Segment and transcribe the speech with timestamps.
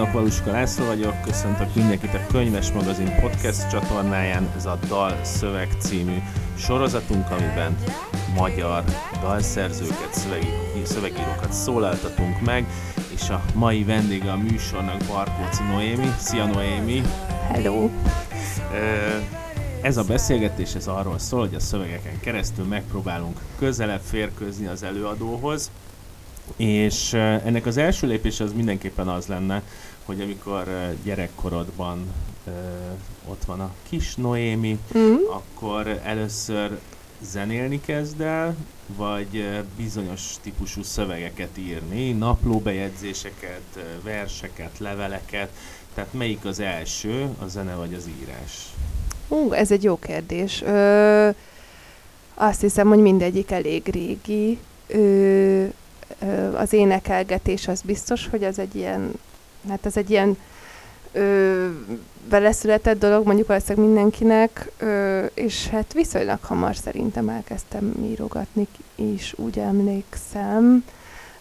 [0.00, 5.68] kívánok, Valuska László vagyok, köszöntök mindenkit a Könyves Magazin podcast csatornáján, ez a Dal Szöveg
[5.78, 6.16] című
[6.58, 7.76] sorozatunk, amiben
[8.34, 8.84] magyar
[9.20, 10.26] dalszerzőket,
[10.82, 12.66] szövegírókat szólaltatunk meg,
[13.14, 16.12] és a mai vendége a műsornak Barkóci Noémi.
[16.18, 17.02] Szia Noémi!
[17.52, 17.90] Hello!
[19.82, 25.70] Ez a beszélgetés ez arról szól, hogy a szövegeken keresztül megpróbálunk közelebb férkőzni az előadóhoz,
[26.56, 29.62] és ennek az első lépés az mindenképpen az lenne,
[30.10, 32.12] hogy amikor gyerekkorodban
[33.28, 35.14] ott van a kis Noémi, mm.
[35.30, 36.78] akkor először
[37.22, 38.56] zenélni kezd el,
[38.96, 43.62] vagy bizonyos típusú szövegeket írni, naplóbejegyzéseket,
[44.02, 45.50] verseket, leveleket,
[45.94, 48.66] tehát melyik az első, a zene vagy az írás?
[49.28, 50.62] Ú, ez egy jó kérdés.
[50.62, 51.28] Ö,
[52.34, 54.58] azt hiszem, hogy mindegyik elég régi.
[54.86, 55.64] Ö,
[56.54, 59.12] az énekelgetés az biztos, hogy az egy ilyen,
[59.68, 60.36] hát ez egy ilyen
[61.12, 61.68] ö,
[62.28, 69.58] beleszületett dolog, mondjuk valószínűleg mindenkinek, ö, és hát viszonylag hamar szerintem elkezdtem írogatni is, úgy
[69.58, 70.84] emlékszem.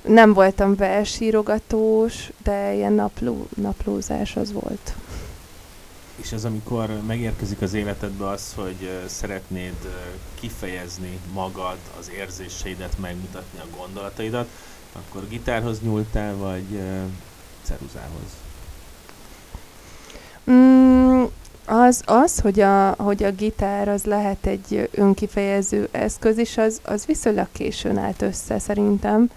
[0.02, 4.94] Nem voltam versírogatós, de ilyen napló, naplózás az volt.
[6.16, 9.76] És ez amikor megérkezik az életedbe az, hogy szeretnéd
[10.40, 14.48] kifejezni magad, az érzéseidet, megmutatni a gondolataidat,
[14.94, 16.80] akkor gitárhoz nyúltál, vagy
[17.70, 18.38] ceruzához?
[20.52, 21.24] Mm,
[21.66, 27.06] az, az hogy, a, hogy a gitár az lehet egy önkifejező eszköz is, az, az
[27.06, 29.30] viszonylag későn állt össze szerintem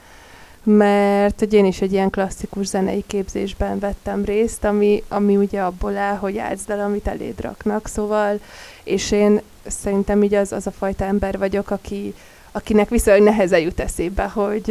[0.63, 5.97] mert hogy én is egy ilyen klasszikus zenei képzésben vettem részt, ami, ami ugye abból
[5.97, 8.41] áll, hogy játszd el, amit eléd raknak, szóval,
[8.83, 12.15] és én szerintem így az, az a fajta ember vagyok, aki,
[12.53, 14.67] akinek viszonylag nehezen jut eszébe, hogy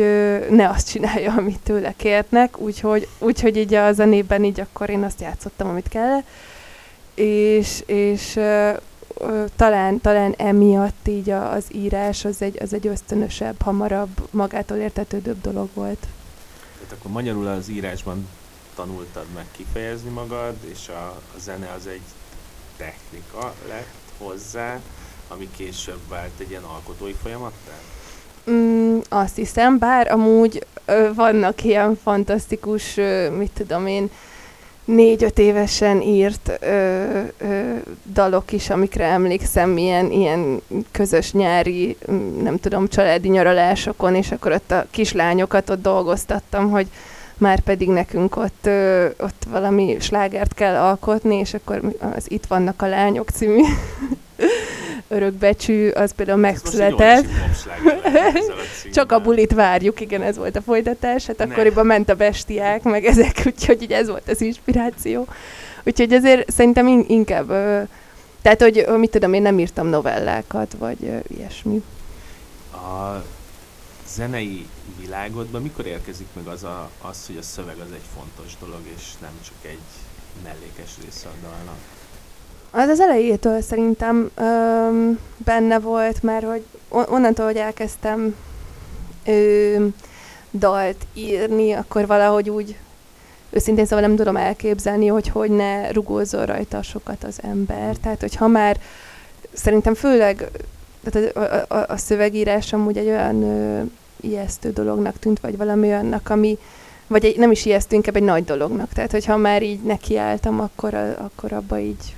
[0.50, 5.22] ne azt csinálja, amit tőle kérnek, úgyhogy, úgyhogy így a zenében így akkor én azt
[5.22, 6.20] játszottam, amit kell,
[7.16, 8.40] és, és
[9.56, 15.70] talán, talán emiatt így az írás az egy, az egy ösztönösebb, hamarabb, magától értetődőbb dolog
[15.74, 16.08] volt.
[16.74, 18.28] Tehát akkor magyarul az írásban
[18.76, 22.02] tanultad meg kifejezni magad, és a, a zene az egy
[22.78, 24.80] technika lett hozzá,
[25.34, 27.72] ami később vált egy ilyen alkotói folyamattá?
[28.52, 34.10] Mm, azt hiszem, bár amúgy ö, vannak ilyen fantasztikus, ö, mit tudom én,
[34.86, 37.76] négy-öt évesen írt ö, ö,
[38.14, 40.62] dalok is, amikre emlékszem, ilyen, ilyen
[40.92, 41.98] közös nyári,
[42.42, 46.88] nem tudom, családi nyaralásokon, és akkor ott a kislányokat ott dolgoztattam, hogy
[47.38, 51.82] már pedig nekünk ott, ö, ott valami slágert kell alkotni, és akkor
[52.16, 53.62] az Itt vannak a lányok című
[55.12, 57.26] örökbecsű, az például megszületett.
[58.94, 61.26] Csak a bulit várjuk, igen, ez volt a folytatás.
[61.26, 65.28] Hát akkoriban ment a bestiák, meg ezek, úgyhogy így ez volt az inspiráció.
[65.84, 67.48] Úgyhogy azért szerintem inkább,
[68.42, 71.84] tehát, hogy mit tudom, én nem írtam novellákat, vagy ilyesmi.
[72.72, 73.24] A
[74.08, 74.68] zenei
[75.00, 79.04] világodban mikor érkezik meg az, a, az, hogy a szöveg az egy fontos dolog, és
[79.20, 79.80] nem csak egy
[80.44, 81.80] mellékes része a dalnak?
[82.72, 88.36] Az az elejétől szerintem öm, benne volt, mert hogy onnantól, hogy elkezdtem
[89.26, 89.86] ö,
[90.52, 92.76] dalt írni, akkor valahogy úgy
[93.50, 97.96] őszintén szóval nem tudom elképzelni, hogy hogy ne rugózzon rajta sokat az ember.
[97.96, 98.78] Tehát, hogy ha már
[99.54, 100.50] szerintem főleg
[101.04, 103.82] tehát a, a, a szövegírás amúgy egy olyan ö,
[104.22, 106.58] ijesztő dolognak tűnt, vagy valami olyannak, ami,
[107.08, 108.94] vagy egy, nem is ijesztő, inkább egy nagy dolognak.
[108.94, 112.16] Tehát, hogyha már így nekiálltam, akkor, a, akkor abba így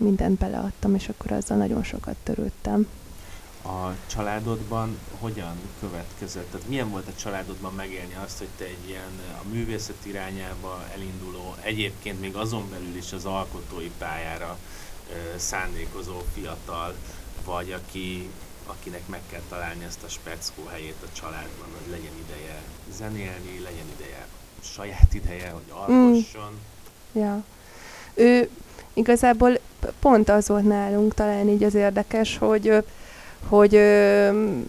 [0.00, 2.88] mindent beleadtam, és akkor azzal nagyon sokat törődtem.
[3.64, 6.50] A családodban hogyan következett?
[6.50, 11.54] Tehát milyen volt a családodban megélni azt, hogy te egy ilyen a művészet irányába elinduló,
[11.60, 14.58] egyébként még azon belül is az alkotói pályára
[15.10, 16.94] ö, szándékozó fiatal,
[17.44, 18.30] vagy aki,
[18.66, 22.62] akinek meg kell találni ezt a speckó helyét a családban, hogy legyen ideje
[22.96, 24.26] zenélni, legyen ideje
[24.62, 26.52] saját ideje, hogy alkosson.
[26.52, 27.20] Mm.
[27.20, 27.44] Ja.
[28.14, 28.48] Ő
[28.94, 29.58] igazából
[30.00, 32.82] pont az volt nálunk talán így az érdekes, hogy
[33.48, 33.80] hogy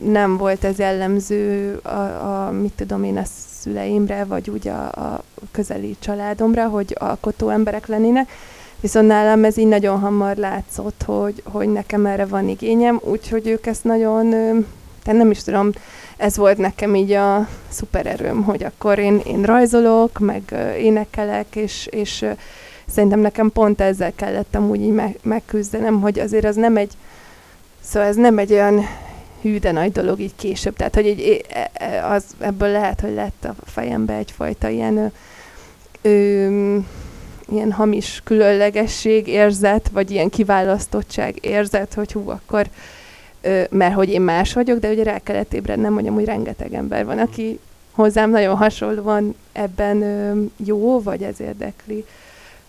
[0.04, 3.24] nem volt ez jellemző a, a mit tudom én, a
[3.62, 8.32] szüleimre, vagy úgy a, a közeli családomra, hogy alkotó emberek lennének,
[8.80, 13.66] viszont nálam ez így nagyon hamar látszott, hogy, hogy nekem erre van igényem, úgyhogy ők
[13.66, 14.30] ezt nagyon,
[15.04, 15.72] tehát nem is tudom,
[16.18, 22.26] ez volt nekem így a szupererőm, hogy akkor én, én rajzolok, meg énekelek, és, és
[22.92, 26.92] szerintem nekem pont ezzel kellett amúgy így meg, megküzdenem, hogy azért az nem egy,
[27.82, 28.86] szóval ez nem egy olyan
[29.42, 30.76] hű, de nagy dolog így később.
[30.76, 35.12] Tehát, hogy így, e, e, az, ebből lehet, hogy lett a fejembe egyfajta ilyen
[36.02, 36.78] ö,
[37.50, 42.68] ilyen hamis különlegesség érzet, vagy ilyen kiválasztottság érzet, hogy hú, akkor
[43.42, 47.06] ö, mert hogy én más vagyok, de ugye rá kellett ébrednem, hogy amúgy rengeteg ember
[47.06, 47.60] van, aki
[47.92, 52.06] hozzám nagyon hasonlóan ebben ö, jó, vagy ez érdekli.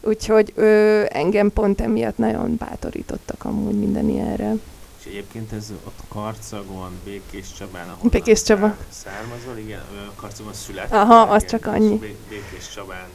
[0.02, 4.52] Úgyhogy ö, engem pont emiatt nagyon bátorítottak amúgy minden ilyenre.
[5.00, 8.76] És egyébként ez ott Karcagon, Békés Csabán, ahol Békés Csaba.
[8.88, 9.82] származol, igen,
[10.16, 10.98] Karcagon születtél.
[10.98, 11.96] Aha, az igen, csak annyi.
[11.98, 13.08] Bé- Békés Csabán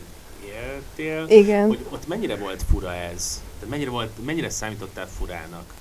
[0.45, 1.25] éltél.
[1.29, 1.67] Igen.
[1.67, 3.41] Hogy ott mennyire volt fura ez?
[3.59, 5.73] Tehát mennyire, volt, mennyire számítottál furának?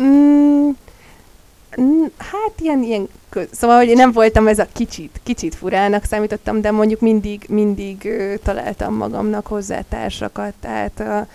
[0.00, 0.70] Mm,
[2.18, 3.48] hát ilyen, ilyen köz.
[3.50, 8.04] Szóval, hogy én nem voltam ez a kicsit, kicsit furának számítottam, de mondjuk mindig, mindig
[8.04, 11.26] ö, találtam magamnak hozzá társakat, tehát a,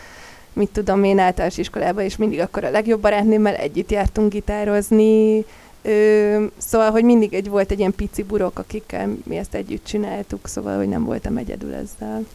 [0.54, 5.46] mit tudom én általános iskolában, és mindig akkor a legjobb barátnőmmel együtt jártunk gitározni,
[5.86, 10.48] Ö, szóval, hogy mindig egy volt egy ilyen pici burok, akikkel mi ezt együtt csináltuk,
[10.48, 12.26] szóval, hogy nem voltam egyedül ezzel.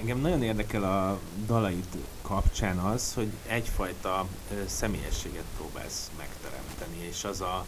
[0.00, 1.84] Engem nagyon érdekel a dalaid
[2.22, 6.10] kapcsán az, hogy egyfajta ö, személyességet próbálsz
[6.88, 7.64] megteremteni, és az a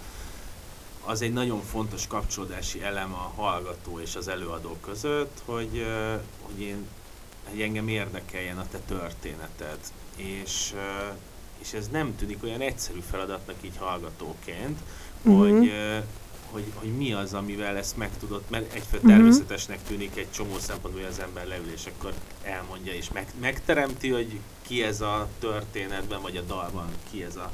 [1.04, 5.86] az egy nagyon fontos kapcsolódási elem a hallgató és az előadó között, hogy,
[6.42, 6.86] hogy én
[7.50, 9.78] hogy engem érdekeljen a te történeted.
[10.16, 10.74] És,
[11.58, 14.78] és ez nem tűnik olyan egyszerű feladatnak így hallgatóként,
[15.22, 15.36] Mhm.
[15.36, 15.72] hogy,
[16.50, 19.12] hogy, hogy mi az, amivel ezt meg tudod, mert egyfőle Mhm.
[19.12, 22.12] természetesnek tűnik egy csomó szempontból, hogy az ember leül, és akkor
[22.42, 27.52] elmondja, és meg, megteremti, hogy ki ez a történetben, vagy a dalban, ki ez a,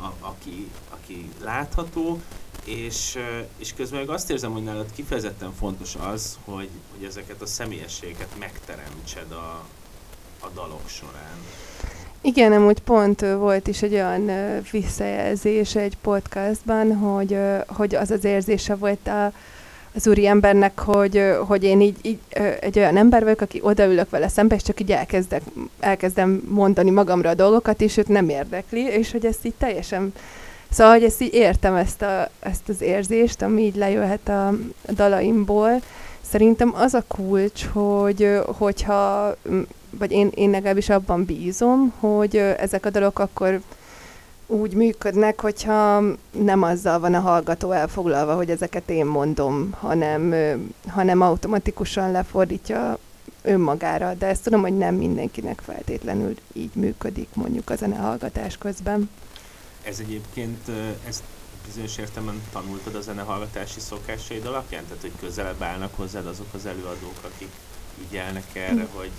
[0.00, 2.20] a aki, aki látható,
[2.64, 3.18] és,
[3.56, 8.38] és közben meg azt érzem, hogy nálad kifejezetten fontos az, hogy, hogy ezeket a személyességeket
[8.38, 9.64] megteremtsed a,
[10.40, 11.38] a dalok során.
[12.20, 14.30] Igen, amúgy pont volt is egy olyan
[14.70, 19.32] visszajelzés egy podcastban, hogy, hogy az az érzése volt a,
[19.94, 22.18] az úri embernek, hogy, hogy én így, így
[22.60, 25.42] egy olyan ember vagyok, aki odaülök vele szembe, és csak így elkezdek,
[25.80, 30.12] elkezdem mondani magamra a dolgokat, és őt nem érdekli, és hogy ezt így teljesen
[30.72, 34.54] Szóval, hogy ezt így értem, ezt, a, ezt az érzést, ami így lejöhet a,
[34.94, 35.80] dalaimból.
[36.20, 39.34] Szerintem az a kulcs, hogy hogyha,
[39.98, 43.60] vagy én, én legalábbis abban bízom, hogy ezek a dalok akkor
[44.52, 50.34] úgy működnek, hogyha nem azzal van a hallgató elfoglalva, hogy ezeket én mondom, hanem,
[50.88, 52.98] hanem automatikusan lefordítja
[53.42, 59.10] önmagára, de ezt tudom, hogy nem mindenkinek feltétlenül így működik mondjuk a zenehallgatás közben.
[59.82, 61.22] Ez egyébként, ö, ezt
[61.66, 64.84] bizonyos értelemben tanultad a zenehallgatási szokásaid alapján?
[64.84, 67.50] Tehát, hogy közelebb állnak hozzád azok az előadók, akik
[68.08, 69.10] ügyelnek erre, hogy,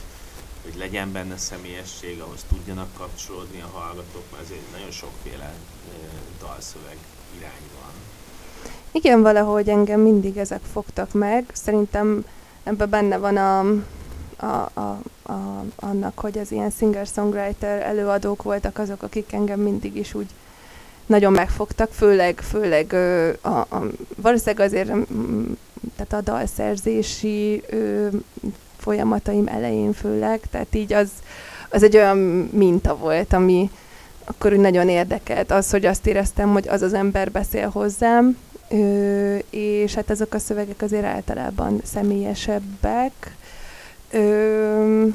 [0.63, 5.53] hogy legyen benne személyesség, ahhoz tudjanak kapcsolódni a hallgatók, mert azért nagyon sokféle
[6.39, 6.97] dalszöveg
[7.37, 7.91] irány van.
[8.91, 11.45] Igen, valahogy engem mindig ezek fogtak meg.
[11.53, 12.25] Szerintem
[12.63, 13.59] ebben benne van a,
[14.45, 20.13] a, a, a, annak, hogy az ilyen singer-songwriter előadók voltak azok, akik engem mindig is
[20.13, 20.29] úgy
[21.05, 22.93] nagyon megfogtak, főleg, főleg
[23.41, 25.51] a, a, valószínűleg azért mm,
[25.95, 27.63] tehát a dalszerzési
[28.83, 31.09] folyamataim elején főleg, tehát így az,
[31.69, 32.17] az egy olyan
[32.51, 33.69] minta volt, ami
[34.25, 35.51] akkor úgy nagyon érdekelt.
[35.51, 38.37] Az, hogy azt éreztem, hogy az az ember beszél hozzám,
[38.69, 43.35] ö, és hát ezek a szövegek azért általában személyesebbek,
[44.11, 45.07] ö,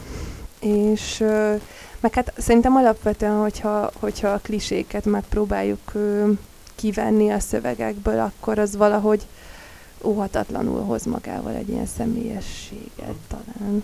[0.61, 1.55] és ö,
[2.01, 6.31] meg hát szerintem alapvetően, hogyha, hogyha a kliséket megpróbáljuk ö,
[6.75, 9.27] kivenni a szövegekből, akkor az valahogy
[10.03, 13.83] óhatatlanul hoz magával egy ilyen személyességet talán.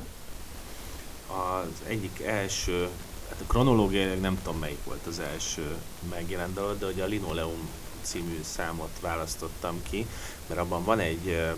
[1.26, 2.88] Az egyik első,
[3.28, 5.76] hát a kronológiailag nem tudom melyik volt az első
[6.10, 7.68] megjelent dalod, de hogy a Linoleum
[8.02, 10.06] című számot választottam ki,
[10.46, 11.54] mert abban van egy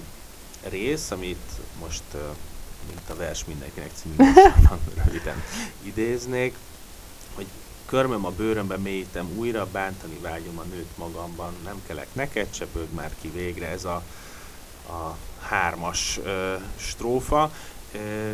[0.68, 2.02] rész, amit most
[2.88, 4.14] mint a vers mindenkinek című
[5.04, 5.42] röviden
[5.82, 6.54] idéznék,
[7.34, 7.46] hogy
[7.86, 13.10] körmöm a bőrömbe mélyítem újra, bántani vágyom a nőt magamban, nem kelek neked, csepög már
[13.20, 14.02] ki végre, ez a,
[14.88, 17.52] a hármas ö, strófa.
[17.92, 18.32] Ö,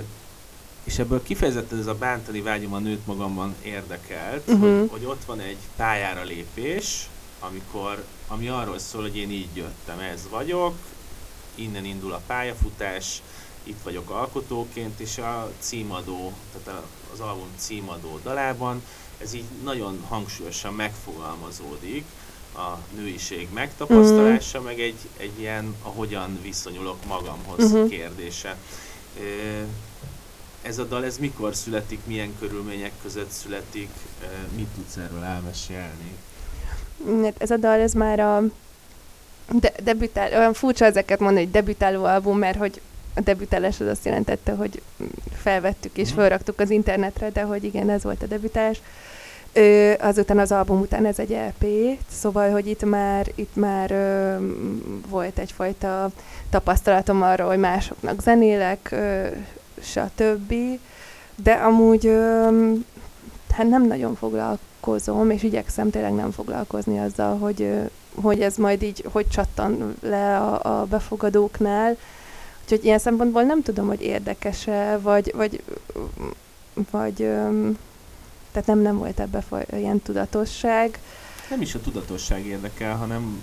[0.85, 4.61] és ebből kifejezetten ez a bántani vágyom a nőt magamban érdekelt, Mhm.
[4.61, 7.09] hogy, hogy ott van egy pályára lépés,
[7.41, 10.75] amikor, ami arról szól, hogy én így jöttem, ez vagyok,
[11.55, 13.23] innen indul a pályafutás,
[13.63, 16.33] itt vagyok alkotóként, és a címadó,
[16.65, 16.83] tehát
[17.13, 18.83] az album címadó dalában
[19.19, 22.05] ez így nagyon hangsúlyosan megfogalmazódik,
[22.55, 27.87] a nőiség megtapasztalása, meg egy, egy ilyen, ahogyan viszonyulok magamhoz Mhm.
[27.87, 28.57] kérdése.
[30.63, 33.91] Ez a dal, ez mikor születik, milyen körülmények között születik,
[34.57, 36.17] mit tudsz erről elmesélni?
[37.23, 38.43] Hát ez a dal, ez már a
[39.61, 42.81] de, debütál, olyan furcsa ezeket mondani, hogy debütáló album, mert hogy
[43.15, 44.83] a debütálás az azt jelentette, hogy
[45.37, 46.19] felvettük és mhm.
[46.19, 48.81] felraktuk az internetre, de hogy igen, ez volt a debütálás.
[49.55, 51.65] Ö, azután az album után ez egy EP,
[52.11, 54.37] szóval, hogy itt már, itt már ö,
[55.09, 56.11] volt egyfajta
[56.51, 59.27] tapasztalatom arról, hogy másoknak zenélek, ö,
[59.81, 60.55] stb.
[61.43, 62.49] De amúgy ö,
[63.51, 67.83] hát nem nagyon foglalkozom, és igyekszem tényleg nem foglalkozni azzal, hogy, ö,
[68.23, 71.97] hogy ez majd így, hogy csattan le a, a befogadóknál.
[72.63, 75.63] Úgyhogy ilyen szempontból nem tudom, hogy érdekese, vagy, vagy,
[76.91, 77.71] vagy ö,
[78.53, 80.99] tehát nem, nem volt ebbe ilyen tudatosság.
[81.51, 83.43] Nem is a tudatosság érdekel, hanem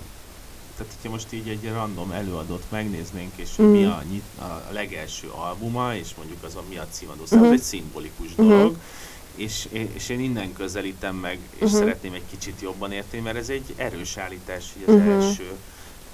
[0.78, 3.66] tehát hogyha most így egy random előadót megnéznénk, és mm.
[3.66, 4.04] mi a,
[4.42, 7.56] a legelső albuma, és mondjuk az a mi a címadó, szóval mm-hmm.
[7.56, 8.50] egy szimbolikus mm-hmm.
[8.50, 8.78] dolog,
[9.36, 11.80] és, és én innen közelítem meg, és uh-huh.
[11.80, 15.14] szeretném egy kicsit jobban érteni, mert ez egy erős állítás, hogy az uh-huh.
[15.14, 15.52] első,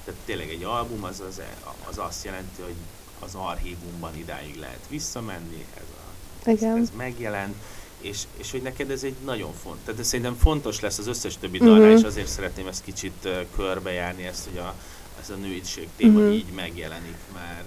[0.06, 1.42] tehát tényleg egy album az, az,
[1.90, 2.76] az azt jelenti, hogy
[3.20, 7.56] az archívumban idáig lehet visszamenni, ez, a, ez, ez megjelent,
[8.02, 11.38] és, és hogy neked ez egy nagyon fontos, tehát ez szerintem fontos lesz az összes
[11.38, 12.00] többi dalra, uh-huh.
[12.00, 14.74] és azért szeretném ezt kicsit uh, körbejárni, ezt, hogy a,
[15.22, 16.36] ez a nőiség téma uh-huh.
[16.36, 17.64] így megjelenik már.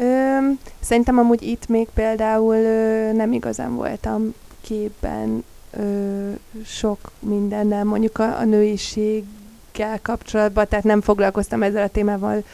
[0.00, 6.30] Ö, szerintem amúgy itt még például ö, nem igazán voltam képben ö,
[6.64, 12.44] sok mindennel, mondjuk a, a nőiséggel kapcsolatban, tehát nem foglalkoztam ezzel a témával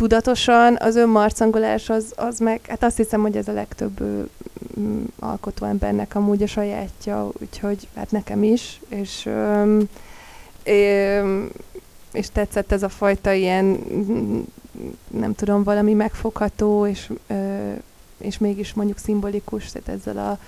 [0.00, 4.00] tudatosan, az önmarcangolás az, az meg, hát azt hiszem, hogy ez a legtöbb
[4.74, 9.78] m, alkotó embernek amúgy a sajátja, úgyhogy hát nekem is, és ö,
[10.64, 11.44] ö,
[12.12, 13.78] és tetszett ez a fajta ilyen,
[15.10, 17.72] nem tudom, valami megfogható, és, ö,
[18.18, 20.38] és mégis mondjuk szimbolikus, tehát ezzel a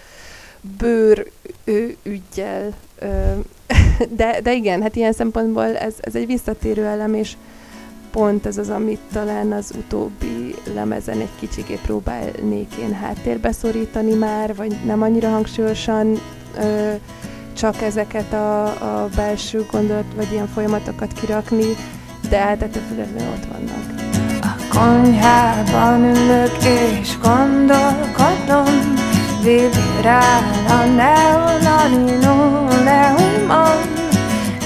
[0.78, 1.30] bőr
[1.64, 2.72] ő, ügyjel.
[2.98, 3.32] Ö,
[4.18, 7.36] de, de igen, hát ilyen szempontból ez, ez egy visszatérő elem, és
[8.12, 14.54] pont ez az, amit talán az utóbbi lemezen egy kicsikét próbálnék én háttérbe szorítani már,
[14.54, 16.20] vagy nem annyira hangsúlyosan
[16.58, 16.92] ö,
[17.56, 21.64] csak ezeket a, a belső gondolat, vagy ilyen folyamatokat kirakni,
[22.28, 22.82] de hát ettől
[23.34, 24.00] ott vannak.
[24.40, 26.56] A konyhában ülök
[27.00, 28.94] és gondolkodom,
[29.42, 33.80] vibrál a neonarinó leumon,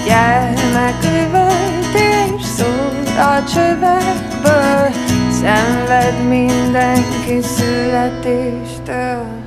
[0.07, 4.91] gyermeküvölt és szól a csövekből,
[5.31, 9.45] szenved mindenki születéstől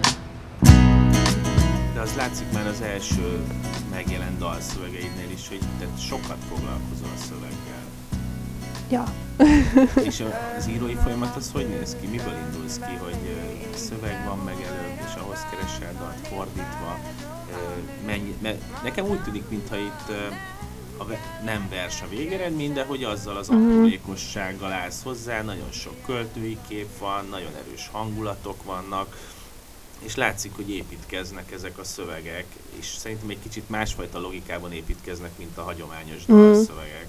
[2.10, 3.40] az látszik már az első
[3.92, 7.84] megjelent dalszövegeidnél is, hogy te sokat foglalkozol a szöveggel.
[8.90, 9.04] Ja.
[10.10, 10.24] és
[10.58, 12.08] az írói folyamat az hogy néz ki?
[12.08, 13.18] Miből indulsz ki, hogy
[13.76, 17.00] szöveg van meg előbb, és ahhoz keresel dalt fordítva?
[18.06, 20.12] Mennyi, mert nekem úgy tűnik, mintha itt
[21.00, 21.06] a
[21.44, 23.58] nem vers a végeredmény, de hogy azzal az mhm.
[23.58, 29.18] aprólékossággal állsz hozzá, nagyon sok költői kép van, nagyon erős hangulatok vannak,
[30.00, 32.46] és látszik, hogy építkeznek ezek a szövegek,
[32.80, 36.36] és szerintem egy kicsit másfajta logikában építkeznek, mint a hagyományos mm.
[36.36, 37.08] dalszövegek.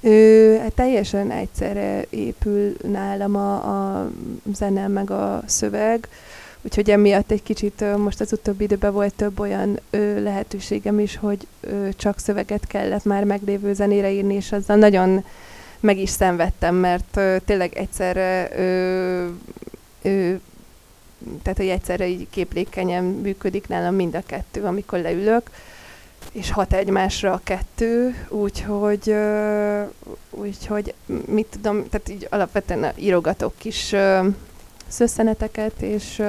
[0.00, 4.10] Ő, hát teljesen egyszerre épül nálam a, a
[4.52, 6.08] zene meg a szöveg,
[6.68, 11.46] úgyhogy emiatt egy kicsit most az utóbbi időben volt több olyan ö, lehetőségem is, hogy
[11.60, 15.24] ö, csak szöveget kellett már meglévő zenére írni, és azzal nagyon
[15.80, 19.26] meg is szenvedtem, mert ö, tényleg egyszerre ö,
[20.02, 20.34] ö,
[21.42, 25.50] tehát hogy egyszerre így képlékenyen működik nálam mind a kettő, amikor leülök,
[26.32, 29.14] és hat egymásra a kettő, úgyhogy,
[30.30, 30.94] úgyhogy
[31.26, 33.94] mit tudom, tehát így alapvetően írogatok kis
[34.88, 36.22] szösszeneteket, és,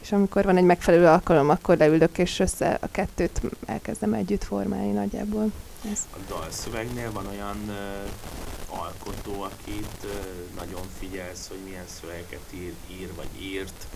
[0.00, 4.92] és amikor van egy megfelelő alkalom, akkor leülök, és össze a kettőt elkezdem együtt formálni
[4.92, 5.50] nagyjából.
[5.92, 5.98] Ez.
[6.12, 10.10] A dalszövegnél van olyan uh, alkotó, akit uh,
[10.56, 13.86] nagyon figyelsz, hogy milyen szövegeket ír, ír vagy írt,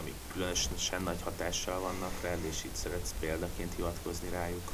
[0.00, 4.72] amik különösen nagy hatással vannak rád, és itt szeretsz példaként hivatkozni rájuk?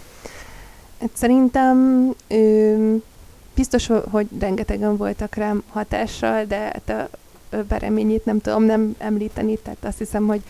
[1.01, 2.95] Hát szerintem ö,
[3.55, 7.09] biztos, hogy rengetegen voltak rám hatással, de hát a
[7.69, 10.43] Bereményét nem tudom nem említeni, tehát azt hiszem, hogy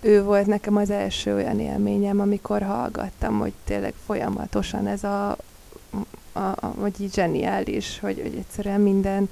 [0.00, 5.36] ő volt nekem az első olyan élményem, amikor hallgattam, hogy tényleg folyamatosan ez a,
[6.32, 9.28] a, a vagy így zseniális, hogy, hogy egyszerűen minden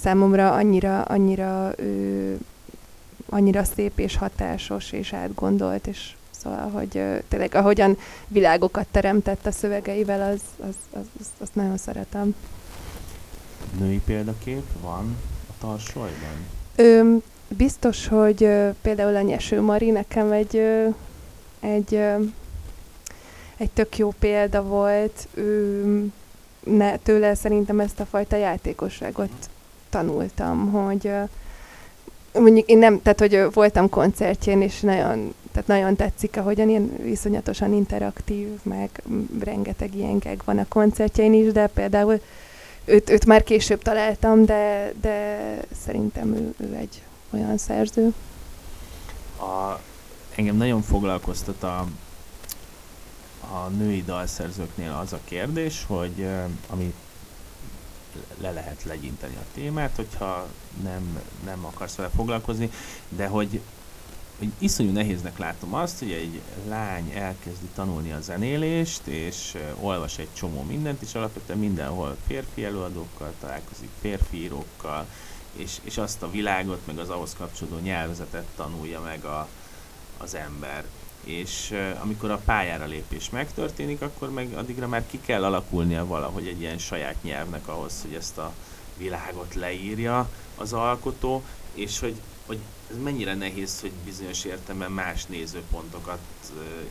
[0.00, 2.38] számomra annyira, annyira ő,
[3.28, 10.30] annyira szép és hatásos és átgondolt, és szóval, hogy tényleg ahogyan világokat teremtett a szövegeivel,
[10.30, 12.34] az, az, az, az, azt nagyon szeretem.
[13.78, 15.16] Női példakép van
[15.62, 16.46] tarsolyban?
[16.76, 17.16] Ö,
[17.56, 20.94] biztos, hogy uh, például a Nyeső Mari nekem egy, uh,
[21.60, 22.26] egy, uh,
[23.56, 25.28] egy tök jó példa volt.
[25.34, 26.12] Ő,
[26.64, 29.30] ne, tőle szerintem ezt a fajta játékosságot
[29.90, 31.22] tanultam, hogy ö,
[32.40, 36.96] mondjuk én nem, tehát hogy ö, voltam koncertjén, és nagyon, tehát nagyon tetszik, ahogyan ilyen
[37.02, 39.02] viszonyatosan interaktív, meg
[39.40, 42.20] rengeteg ilyen geg van a koncertjein is, de például
[42.84, 45.38] őt, őt már később találtam, de, de
[45.84, 48.12] szerintem ő, ő egy olyan szerző.
[49.38, 49.78] A,
[50.34, 51.86] engem nagyon foglalkoztat a,
[53.40, 56.26] a női dalszerzőknél az a kérdés, hogy
[56.68, 56.94] ami
[58.40, 60.48] le lehet legyinteni a témát, hogyha
[60.82, 62.70] nem, nem akarsz vele foglalkozni,
[63.08, 63.60] de hogy,
[64.42, 70.28] hogy iszonyú nehéznek látom azt, hogy egy lány elkezdi tanulni a zenélést, és olvas egy
[70.32, 75.06] csomó mindent, és alapvetően mindenhol férfi előadókkal találkozik, férfi írókkal,
[75.52, 79.48] és, és azt a világot, meg az ahhoz kapcsolódó nyelvezetet tanulja meg a,
[80.18, 80.84] az ember.
[81.24, 86.60] És amikor a pályára lépés megtörténik, akkor meg addigra már ki kell alakulnia valahogy egy
[86.60, 88.52] ilyen saját nyelvnek ahhoz, hogy ezt a
[88.96, 91.42] világot leírja az alkotó,
[91.74, 92.58] és hogy, hogy
[92.92, 96.18] ez mennyire nehéz, hogy bizonyos értelemben más nézőpontokat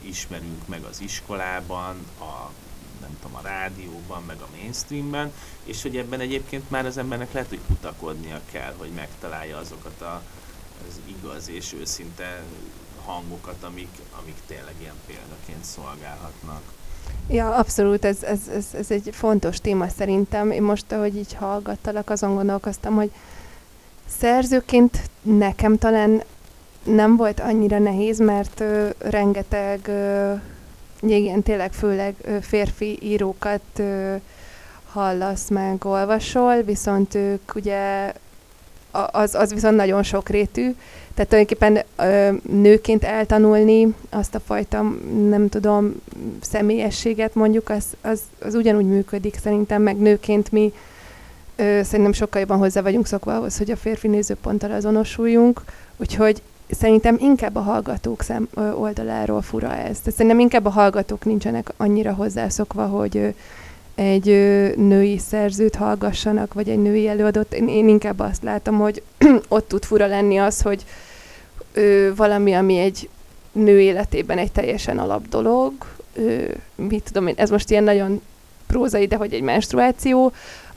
[0.01, 2.49] ismerünk meg az iskolában, a
[3.01, 7.49] nem tudom, a rádióban, meg a mainstreamben, és hogy ebben egyébként már az embernek lehet,
[7.49, 10.21] hogy kutakodnia kell, hogy megtalálja azokat a,
[10.87, 12.43] az igaz és őszinte
[13.05, 16.61] hangokat, amik, amik tényleg ilyen példaként szolgálhatnak.
[17.29, 20.51] Ja, abszolút, ez, ez, ez, ez egy fontos téma szerintem.
[20.51, 23.11] Én most, ahogy így hallgattalak, azon gondolkoztam, hogy
[24.19, 26.23] szerzőként nekem talán
[26.83, 30.33] nem volt annyira nehéz, mert ö, rengeteg ö,
[31.01, 33.81] igen, tényleg főleg férfi írókat
[34.91, 38.13] hallasz meg, olvasol, viszont ők ugye
[38.91, 40.75] az, az viszont nagyon sokrétű,
[41.13, 44.81] tehát tulajdonképpen ö, nőként eltanulni azt a fajta,
[45.29, 46.01] nem tudom,
[46.41, 50.73] személyességet mondjuk, az, az, az ugyanúgy működik szerintem, meg nőként mi
[51.61, 55.61] ö, szerintem sokkal jobban hozzá vagyunk szokva ahhoz, hogy a férfi nézőponttal azonosuljunk,
[55.97, 59.99] úgyhogy szerintem inkább a hallgatók szem, oldaláról fura ez.
[59.99, 63.33] Tehát szerintem inkább a hallgatók nincsenek annyira hozzászokva, hogy
[63.95, 64.25] egy
[64.77, 67.53] női szerzőt hallgassanak, vagy egy női előadót.
[67.53, 69.01] Én, én inkább azt látom, hogy
[69.47, 70.85] ott tud fura lenni az, hogy
[71.73, 73.09] ö, valami, ami egy
[73.51, 75.73] nő életében egy teljesen alap dolog,
[76.13, 76.43] ö,
[76.75, 78.21] mit tudom én, ez most ilyen nagyon
[78.67, 80.31] prózai, de hogy egy menstruáció,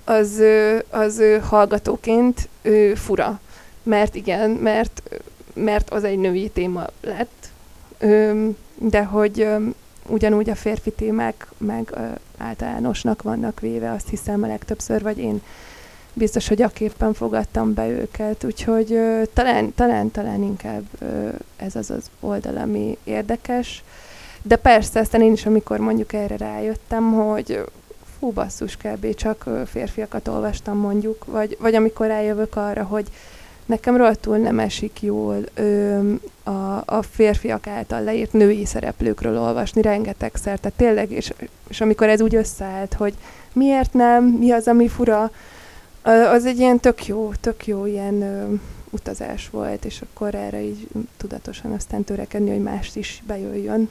[0.04, 0.42] az,
[0.90, 2.48] az hallgatóként
[2.94, 3.40] fura.
[3.82, 5.02] Mert igen, mert
[5.54, 7.48] mert az egy női téma lett,
[8.78, 9.48] de hogy
[10.06, 11.94] ugyanúgy a férfi témák meg
[12.38, 15.42] általánosnak vannak véve, azt hiszem a legtöbbször, vagy én
[16.12, 18.98] biztos, hogy aképpen fogadtam be őket, úgyhogy
[19.32, 20.84] talán, talán, talán inkább
[21.56, 23.82] ez az az oldal, ami érdekes.
[24.42, 27.64] De persze, aztán én is, amikor mondjuk erre rájöttem, hogy
[28.24, 29.14] fú, basszus, kb.
[29.14, 33.06] csak férfiakat olvastam mondjuk, vagy, vagy amikor rájövök arra, hogy
[33.66, 40.58] Nekem rohadtul nem esik jól ö, a, a férfiak által leírt női szereplőkről olvasni rengetegszer,
[40.58, 41.32] tehát tényleg, és,
[41.68, 43.14] és amikor ez úgy összeállt, hogy
[43.52, 45.30] miért nem, mi az, ami fura,
[46.32, 48.54] az egy ilyen tök jó, tök jó ilyen ö,
[48.90, 53.88] utazás volt, és akkor erre így tudatosan aztán törekedni, hogy mást is bejöjjön.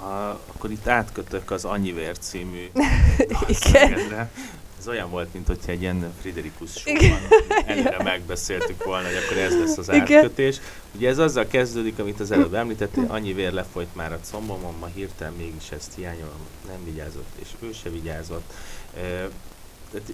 [0.00, 2.70] A, akkor itt átkötök az Annyivér című
[3.46, 4.30] Igen.
[4.78, 7.18] ez olyan volt, mint hogyha egy ilyen Friderikus showban
[7.66, 10.60] előre megbeszéltük volna, hogy akkor ez lesz az átkötés.
[10.94, 14.86] Ugye ez azzal kezdődik, amit az előbb említettél, annyi vér lefolyt már a combomon, ma
[14.86, 18.52] hirtelen mégis ezt hiányolom, nem vigyázott, és ő se vigyázott.
[19.90, 20.12] Tehát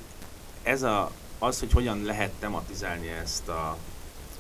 [0.63, 3.77] ez a, az, hogy hogyan lehet tematizálni ezt a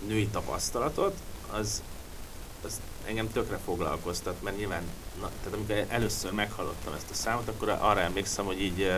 [0.06, 1.16] női tapasztalatot,
[1.50, 1.82] az,
[2.64, 4.82] az engem tökre foglalkoztat, mert nyilván,
[5.20, 8.92] na, tehát amikor először meghallottam ezt a számot, akkor arra emlékszem, hogy így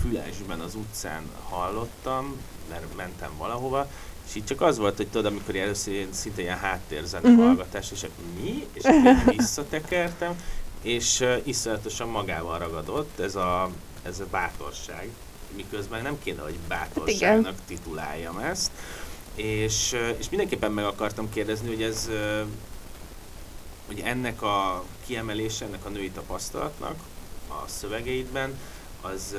[0.00, 2.36] fülesben az utcán hallottam,
[2.68, 3.88] mert mentem valahova,
[4.28, 7.46] és így csak az volt, hogy tudod, amikor először ilyen, szinte ilyen háttérzene uh-huh.
[7.46, 8.06] hallgatás, és
[8.40, 8.66] mi?
[8.72, 8.82] És
[9.36, 10.42] visszatekertem,
[10.82, 13.70] és uh, iszonyatosan magával ragadott ez a,
[14.02, 15.08] ez a bátorság,
[15.56, 18.70] miközben nem kéne, hogy bátorságnak tituláljam ezt.
[19.34, 22.10] És, és mindenképpen meg akartam kérdezni, hogy ez
[23.86, 26.98] hogy ennek a kiemelése, ennek a női tapasztalatnak
[27.48, 28.58] a szövegeidben,
[29.00, 29.36] az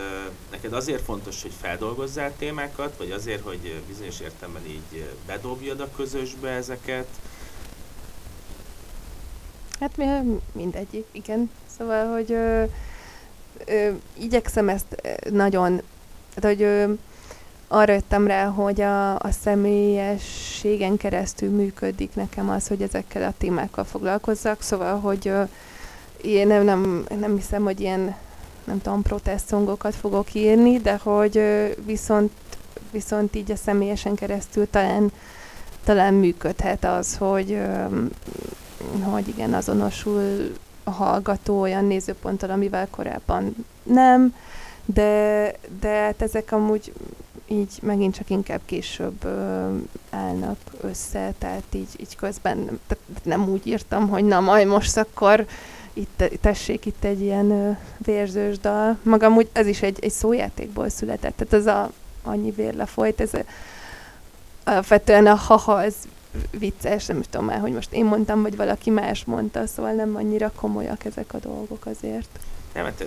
[0.52, 6.50] neked azért fontos, hogy feldolgozzál témákat, vagy azért, hogy bizonyos értelemben így bedobjad a közösbe
[6.50, 7.08] ezeket?
[9.80, 9.98] Hát
[10.52, 11.52] mindegyik, igen.
[11.78, 12.64] Szóval, hogy ö,
[13.66, 15.82] ö, igyekszem ezt nagyon,
[16.36, 16.94] hát, hogy ö,
[17.68, 23.84] arra jöttem rá, hogy a, a személyességen keresztül működik nekem az, hogy ezekkel a témákkal
[23.84, 25.44] foglalkozzak, szóval, hogy ö,
[26.22, 28.16] én nem, nem, nem hiszem, hogy ilyen
[28.64, 31.42] nem tudom, protest szongokat fogok írni, de hogy
[31.86, 32.32] viszont
[32.92, 35.12] viszont így a személyesen keresztül talán,
[35.84, 37.62] talán működhet az, hogy,
[39.04, 40.54] hogy igen, azonosul
[40.84, 44.36] a hallgató olyan nézőponttal, amivel korábban nem,
[44.86, 46.94] de, de hát ezek amúgy
[47.48, 49.76] így megint csak inkább később ö,
[50.10, 55.46] állnak össze, tehát így, így közben tehát nem úgy írtam, hogy na majd most akkor
[55.94, 58.98] itt, tessék itt egy ilyen ö, vérzős dal.
[59.04, 61.92] Magam úgy, ez is egy, egy szójátékból született, tehát ez a
[62.24, 63.40] annyi vér lefolyt, ez a,
[64.64, 65.96] alapvetően a haha, ez
[66.52, 70.52] vicces, nem tudom már, hogy most én mondtam, vagy valaki más mondta, szóval nem annyira
[70.56, 72.40] komolyak ezek a dolgok azért.
[72.78, 73.04] Nem, hát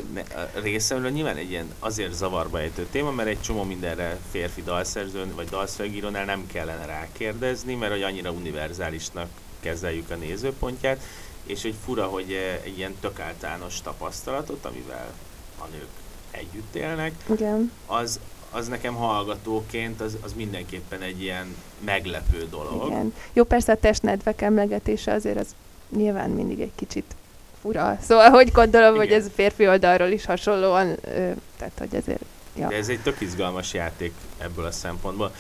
[0.63, 5.49] részemről nyilván egy ilyen azért zavarba ejtő téma, mert egy csomó mindenre férfi dalszerzőn vagy
[5.49, 9.29] dalszövegírónál nem kellene rákérdezni, mert hogy annyira univerzálisnak
[9.61, 11.01] kezeljük a nézőpontját,
[11.47, 12.33] és egy fura, hogy
[12.65, 15.13] egy ilyen tök általános tapasztalatot, amivel
[15.59, 15.89] a nők
[16.31, 17.73] együtt élnek, Igen.
[17.87, 22.87] az, az nekem hallgatóként az, az mindenképpen egy ilyen meglepő dolog.
[22.87, 23.15] Igen.
[23.33, 25.55] Jó, persze a testnedvek emlegetése azért az
[25.97, 27.15] nyilván mindig egy kicsit
[27.61, 27.99] fura.
[28.03, 29.07] Szóval hogy gondolom, Igen.
[29.07, 32.23] hogy ez férfi oldalról is hasonlóan, ö, tehát hogy ezért
[32.57, 32.69] Ja.
[32.69, 35.33] De ez egy tök izgalmas játék ebből a szempontból.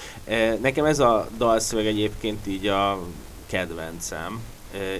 [0.61, 2.99] Nekem ez a dalszöveg egyébként így a
[3.47, 4.41] kedvencem,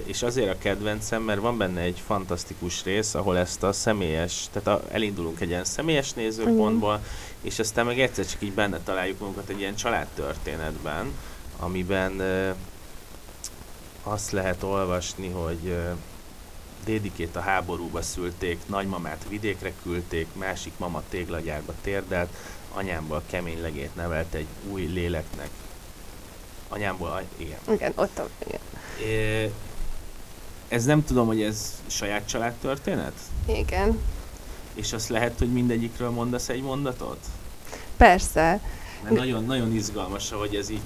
[0.03, 4.67] és azért a kedvencem, mert van benne egy fantasztikus rész, ahol ezt a személyes, tehát
[4.67, 7.05] a, elindulunk egy ilyen személyes nézőpontból, Igen.
[7.41, 11.11] és aztán meg egyszer csak így benne találjuk magunkat egy ilyen családtörténetben,
[11.59, 12.21] amiben
[14.03, 15.75] azt lehet olvasni, hogy
[16.85, 22.29] Dédikét a háborúba szülték, nagymamát vidékre küldték, másik mama téglagyárba térdelt,
[22.73, 25.49] anyámból kemény legét nevelt egy új léleknek.
[26.67, 27.59] Anyámból, igen.
[27.71, 28.59] Igen, ott a, igen.
[29.09, 29.51] É,
[30.67, 33.13] ez nem tudom, hogy ez saját család történet?
[33.45, 33.99] Igen.
[34.73, 37.19] És azt lehet, hogy mindegyikről mondasz egy mondatot?
[37.97, 38.61] Persze.
[39.03, 40.81] Mert nagyon, nagyon izgalmas, hogy ez, így,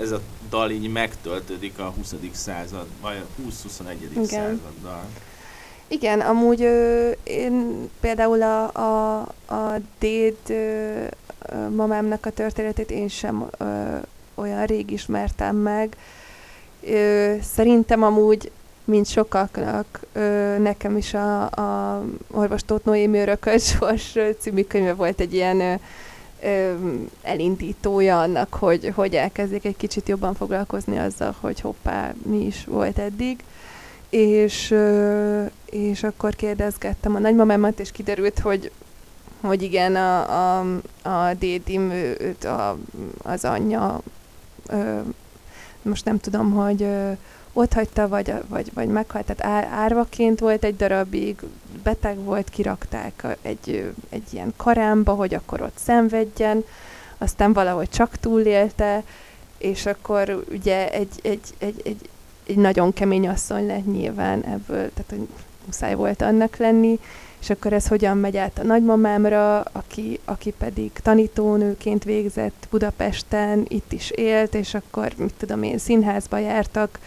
[0.00, 2.14] ez a dal így megtöltődik a 20.
[2.32, 4.24] század, vagy a 20-21.
[4.24, 5.04] századdal.
[5.92, 11.04] Igen, amúgy ö, én például a, a, a déd ö,
[11.74, 13.64] mamámnak a történetét én sem ö,
[14.34, 15.96] olyan rég ismertem meg.
[16.80, 18.50] Ö, szerintem amúgy,
[18.84, 23.76] mint sokaknak, ö, nekem is a, a orvos Tóth Noémi Örökös
[24.40, 25.80] című könyve volt egy ilyen
[26.42, 26.74] ö,
[27.22, 32.98] elindítója annak, hogy, hogy elkezdjék egy kicsit jobban foglalkozni azzal, hogy hoppá, mi is volt
[32.98, 33.38] eddig
[34.10, 34.74] és,
[35.64, 38.70] és akkor kérdezgettem a nagymamámat, és kiderült, hogy
[39.40, 42.78] hogy igen, a, a, a dédim, őt a,
[43.22, 44.00] az anyja,
[44.66, 45.00] ö,
[45.82, 47.10] most nem tudom, hogy ö,
[47.52, 51.36] ott hagyta, vagy, vagy, vagy meghalt, tehát árvaként volt egy darabig,
[51.82, 56.64] beteg volt, kirakták egy, egy ilyen karámba, hogy akkor ott szenvedjen,
[57.18, 59.02] aztán valahogy csak túlélte,
[59.58, 62.08] és akkor ugye egy, egy, egy, egy,
[62.50, 65.28] egy nagyon kemény asszony lett nyilván ebből, tehát hogy
[65.66, 66.98] muszáj volt annak lenni,
[67.40, 73.92] és akkor ez hogyan megy át a nagymamámra, aki, aki pedig tanítónőként végzett Budapesten, itt
[73.92, 76.98] is élt, és akkor, mit tudom én, színházba jártak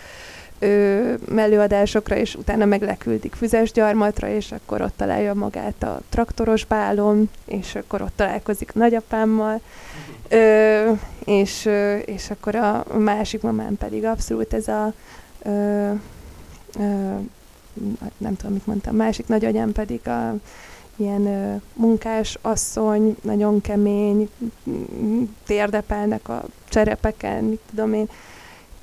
[0.60, 7.30] ö, előadásokra, és utána meg leküldik Füzesgyarmatra, és akkor ott találja magát a traktoros bálon,
[7.46, 9.62] és akkor ott találkozik nagyapámmal,
[10.30, 10.92] ö,
[11.26, 11.70] és,
[12.06, 14.94] és akkor a másik mamám pedig abszolút ez a
[15.44, 15.92] ö,
[16.80, 17.16] ö,
[18.18, 20.36] nem tudom, mit mondtam, másik nagyanyám pedig a
[20.96, 24.30] ilyen ö, munkás asszony, nagyon kemény,
[25.46, 28.10] térdepelnek a cserepeken, mit tudom én,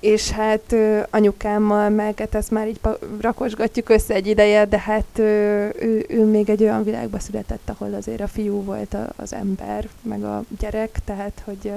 [0.00, 2.80] és hát ö, anyukámmal meg, hát ezt már így
[3.20, 5.22] rakosgatjuk össze egy ideje, de hát ö,
[5.78, 9.88] ő, ő még egy olyan világba született, ahol azért a fiú volt a, az ember,
[10.02, 11.76] meg a gyerek, tehát hogy ö,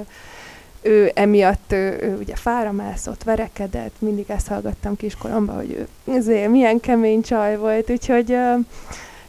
[0.84, 6.50] ő emiatt ő, ő ugye fára mászott, verekedett, mindig ezt hallgattam kiskoromban, hogy ő azért
[6.50, 8.28] milyen kemény csaj volt, úgyhogy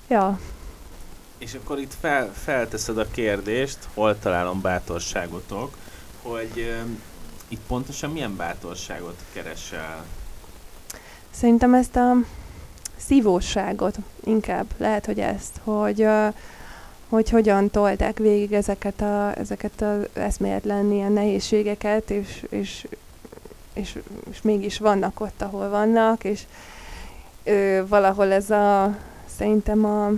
[0.07, 0.39] ja.
[1.37, 5.77] És akkor itt fel, felteszed a kérdést, hol találom bátorságotok,
[6.21, 6.75] hogy
[7.47, 10.05] itt pontosan milyen bátorságot keresel?
[11.31, 12.15] Szerintem ezt a
[12.97, 16.33] szívóságot inkább, lehet, hogy ezt, hogy uh,
[17.09, 22.87] hogy hogyan tolták végig ezeket, a, ezeket az eszméletlen ilyen nehézségeket, és, és,
[23.73, 26.41] és, és mégis vannak ott, ahol vannak, és
[27.43, 28.97] ö, valahol ez a,
[29.37, 30.11] szerintem a,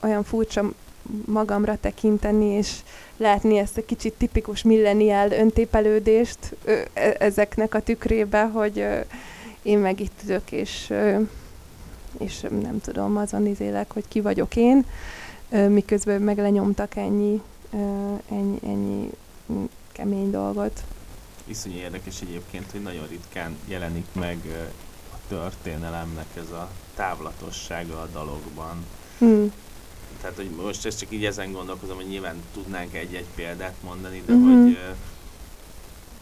[0.00, 0.64] olyan furcsa
[1.24, 2.72] magamra tekinteni, és
[3.16, 8.98] látni ezt a kicsit tipikus milleniál öntépelődést ö, e, ezeknek a tükrébe, hogy ö,
[9.62, 11.20] én meg itt ülök, és, ö,
[12.18, 14.84] és nem tudom, azon izélek, hogy ki vagyok én
[15.68, 17.42] miközben meg lenyomtak ennyi,
[18.30, 19.10] ennyi, ennyi
[19.92, 20.84] kemény dolgot.
[21.44, 24.38] Iszonyú érdekes egyébként, hogy nagyon ritkán jelenik meg
[25.12, 28.84] a történelemnek ez a távlatossága a dalokban.
[29.18, 29.52] Hmm.
[30.20, 34.32] Tehát, hogy most ezt csak így ezen gondolkozom, hogy nyilván tudnánk egy-egy példát mondani, de
[34.32, 34.62] mm-hmm.
[34.62, 34.78] hogy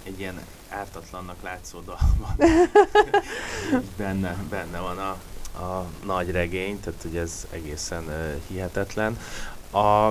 [0.02, 2.36] egy ilyen ártatlannak látszó dalban
[3.96, 5.20] benne, benne van a,
[5.54, 9.18] a nagy regény, tehát hogy ez egészen uh, hihetetlen.
[9.72, 10.08] A,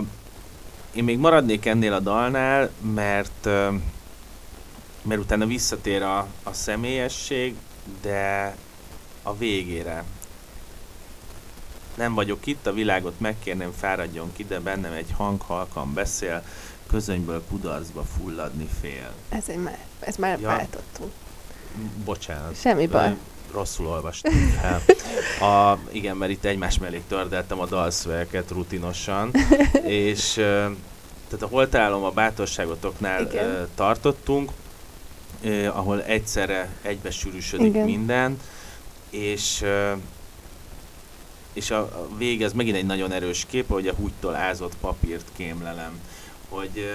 [0.94, 3.74] én még maradnék ennél a dalnál, mert uh,
[5.02, 7.56] mert utána visszatér a, a személyesség,
[8.02, 8.56] de
[9.24, 10.04] a végére.
[11.96, 16.44] Nem vagyok itt, a világot megkérném, fáradjon ki, de bennem egy hang halkan beszél,
[16.88, 19.12] közönyből kudarcba fulladni fél.
[19.30, 20.48] Ez, egy már, ez már ja.
[20.48, 21.12] váltottunk.
[22.04, 22.60] Bocsánat.
[22.60, 23.18] Semmi baj.
[23.54, 24.82] Rosszul olvastam el.
[25.50, 29.32] A, igen, mert itt egymás mellé tördeltem a dalszövegeket rutinosan,
[29.84, 30.34] és
[31.28, 33.68] tehát a holtálom a bátorságotoknál igen.
[33.76, 34.52] tartottunk,
[35.42, 37.86] eh, ahol egyszerre egybesűrűsödik Igen.
[37.86, 38.40] minden,
[39.10, 39.64] és
[41.54, 45.26] és a, a vége, ez megint egy nagyon erős kép, hogy a húgytól ázott papírt
[45.36, 46.00] kémlelem,
[46.50, 46.92] hogy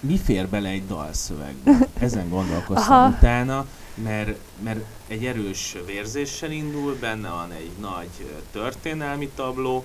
[0.00, 1.88] mi fér bele egy dalszövegbe?
[1.98, 3.08] Ezen gondolkoztam Aha.
[3.08, 8.08] utána, mert, mert egy erős vérzéssel indul, benne van egy nagy
[8.52, 9.84] történelmi tabló,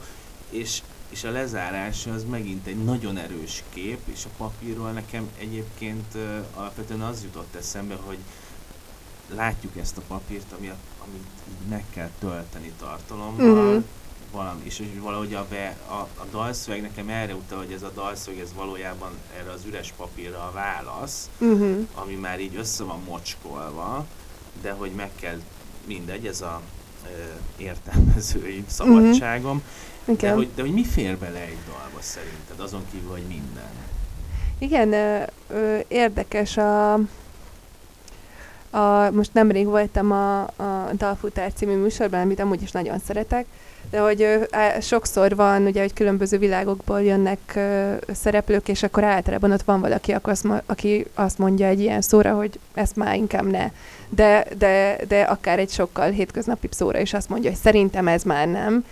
[0.49, 6.17] és és a lezárása az megint egy nagyon erős kép, és a papírról nekem egyébként
[6.53, 8.17] alapvetően az jutott eszembe, hogy
[9.35, 11.27] látjuk ezt a papírt, ami a, amit
[11.69, 13.79] meg kell tölteni tartalommal, mm.
[14.31, 17.91] Valami, és hogy valahogy a, be, a, a dalszöveg nekem erre utal, hogy ez a
[17.93, 21.81] dalszöveg ez valójában erre az üres papírra a válasz, mm-hmm.
[21.93, 24.05] ami már így össze van mocskolva,
[24.61, 25.39] de hogy meg kell,
[25.85, 26.61] mindegy, ez a
[27.57, 30.17] értelmezői szabadságom, mm-hmm.
[30.17, 33.71] De, hogy, de hogy mi fér bele egy dalba szerinted, azon kívül, hogy minden?
[34.57, 36.93] Igen, ö, ö, érdekes a,
[38.69, 43.45] a, most nemrég voltam a, a Dalfutár című műsorban, amit amúgy is nagyon szeretek,
[43.89, 44.47] de hogy
[44.81, 47.59] sokszor van, ugye, hogy különböző világokból jönnek
[48.13, 50.15] szereplők, és akkor általában ott van valaki,
[50.65, 53.71] aki azt mondja egy ilyen szóra, hogy ezt már inkább ne.
[54.09, 58.47] De, de, de akár egy sokkal hétköznapi szóra is azt mondja, hogy szerintem ez már
[58.47, 58.85] nem.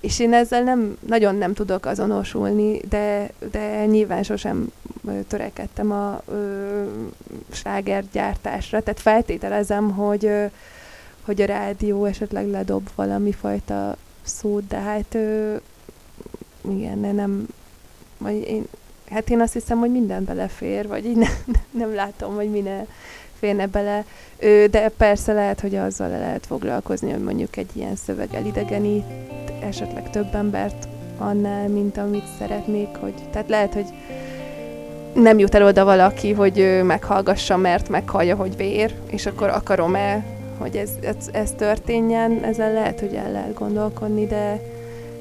[0.00, 4.72] És én ezzel nem, nagyon nem tudok azonosulni, de, de nyilván sosem
[5.28, 6.82] törekedtem a ö,
[7.52, 10.44] slágergyártásra, tehát feltételezem, hogy, ö,
[11.24, 13.96] hogy a rádió esetleg ledob valami fajta
[14.30, 15.56] szót, de hát ö,
[16.70, 17.46] igen, nem,
[18.18, 18.66] vagy én,
[19.10, 21.32] hát én azt hiszem, hogy minden belefér, vagy így nem,
[21.70, 22.86] nem látom, hogy mine
[23.38, 24.04] férne bele,
[24.70, 29.04] de persze lehet, hogy azzal le lehet foglalkozni, hogy mondjuk egy ilyen szöveg elidegenít
[29.60, 30.88] esetleg több embert
[31.18, 33.86] annál, mint amit szeretnék, hogy, tehát lehet, hogy
[35.14, 40.24] nem jut el oda valaki, hogy ő meghallgassa, mert meghallja, hogy vér, és akkor akarom-e,
[40.60, 44.60] hogy ez, ez, ez történjen, ezzel lehet, hogy el lehet gondolkodni, de,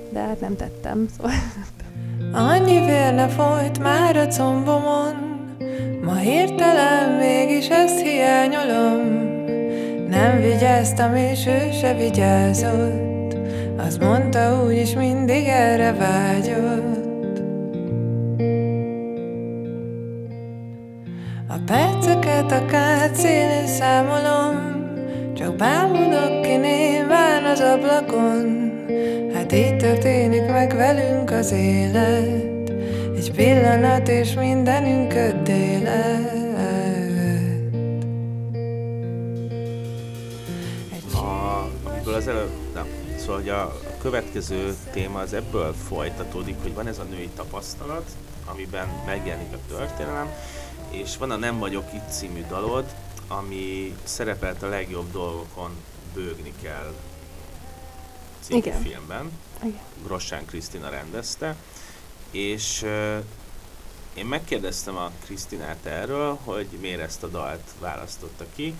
[0.09, 1.07] de hát nem tettem.
[1.17, 1.31] Szóval.
[2.33, 5.29] Annyi vér ne folyt már a combomon,
[6.03, 8.99] Ma hirtelen mégis ezt hiányolom
[10.09, 13.37] Nem vigyáztam és ő se vigyázott
[13.77, 17.39] Azt mondta úgyis mindig erre vágyott
[21.47, 24.68] A perceket a kátszélén számolom
[25.39, 28.71] Csak bámulok ki néván az ablakon.
[29.33, 32.69] Hát így történik meg velünk az élet.
[33.15, 35.13] Egy pillanat és mindenünk
[41.83, 42.85] amiből az előbb, nem,
[43.17, 48.05] szóval hogy a következő téma az ebből folytatódik, hogy van ez a női tapasztalat,
[48.45, 50.27] amiben megjelenik a történelem,
[50.89, 52.85] és van a Nem vagyok itt című dalod,
[53.29, 55.71] ami szerepelt a legjobb dolgokon
[56.13, 56.93] bőgni kell
[58.41, 58.81] című Igen.
[58.81, 59.31] filmben.
[59.63, 59.79] Igen.
[60.03, 61.55] Grossán Krisztina rendezte
[62.31, 63.23] és uh,
[64.13, 68.73] én megkérdeztem a Krisztinát erről, hogy miért ezt a dalt választotta ki,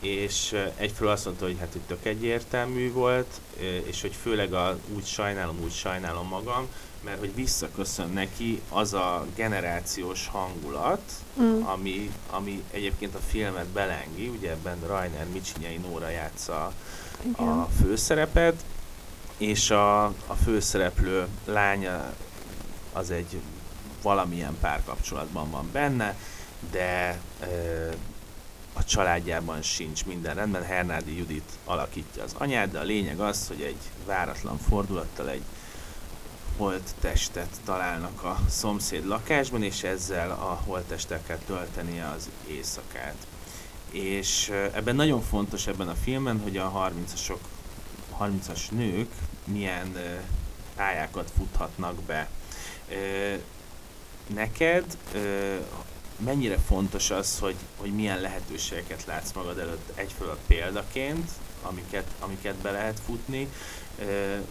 [0.00, 4.52] és uh, egyfelől azt mondta, hogy hát hogy tök egyértelmű volt, uh, és hogy főleg
[4.52, 6.68] a úgy sajnálom, úgy sajnálom magam,
[7.04, 11.02] mert hogy visszaköszön neki az a generációs hangulat,
[11.40, 11.62] mm.
[11.62, 16.72] ami, ami egyébként a filmet belengi, ugye ebben Rainer Micsinyei Nóra játsza
[17.22, 17.48] Igen.
[17.48, 18.64] a főszerepet,
[19.36, 22.12] és a, a főszereplő lánya
[22.92, 23.40] az egy
[24.02, 26.16] valamilyen párkapcsolatban van benne,
[26.70, 27.90] de ö,
[28.72, 30.62] a családjában sincs minden rendben.
[30.62, 35.42] Hernádi Judit alakítja az anyát, de a lényeg az, hogy egy váratlan fordulattal egy
[36.60, 43.26] holttestet találnak a szomszéd lakásban, és ezzel a holttestekkel töltenie az éjszakát.
[43.90, 47.38] És ebben nagyon fontos ebben a filmen, hogy a 30-asok,
[48.20, 49.12] 30-as nők
[49.44, 49.96] milyen
[50.76, 52.28] pályákat futhatnak be.
[54.26, 54.96] Neked
[56.16, 61.30] mennyire fontos az, hogy, hogy milyen lehetőségeket látsz magad előtt egyfelől példaként,
[61.62, 63.48] amiket, amiket be lehet futni,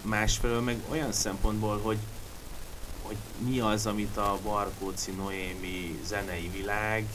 [0.01, 1.97] másfelől meg olyan szempontból, hogy,
[3.01, 7.05] hogy mi az, amit a Barkóci Noémi zenei világ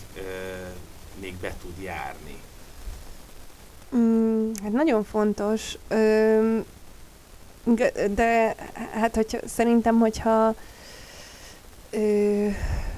[1.20, 2.37] még be tud járni.
[3.96, 5.78] Mm, hát nagyon fontos,
[8.14, 8.54] de
[8.92, 10.54] hát hogy szerintem, hogyha
[11.90, 12.46] ö,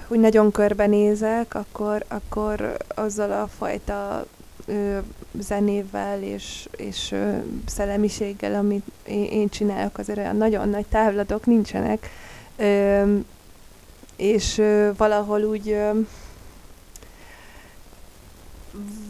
[0.09, 4.27] úgy nagyon körbenézek, akkor, akkor azzal a fajta
[4.67, 4.99] ö,
[5.41, 7.15] zenével és, és
[7.67, 12.11] szellemiséggel, amit én, csinálok, azért olyan nagyon nagy távlatok nincsenek.
[14.17, 14.63] És
[14.97, 15.77] valahol úgy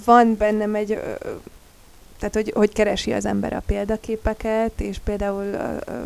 [0.05, 0.99] van bennem egy
[2.19, 5.45] tehát, hogy, hogy keresi az ember a példaképeket, és például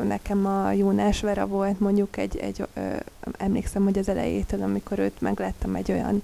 [0.03, 2.67] nekem a Jónás Vera volt mondjuk egy, egy
[3.39, 6.23] emlékszem, hogy az elejétől, amikor őt megláttam egy olyan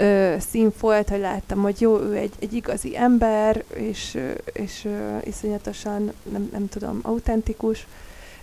[0.00, 4.18] ö, színfolt, hogy láttam, hogy jó, ő egy, egy igazi ember, és,
[4.52, 7.86] és ö, iszonyatosan, nem, nem tudom, autentikus.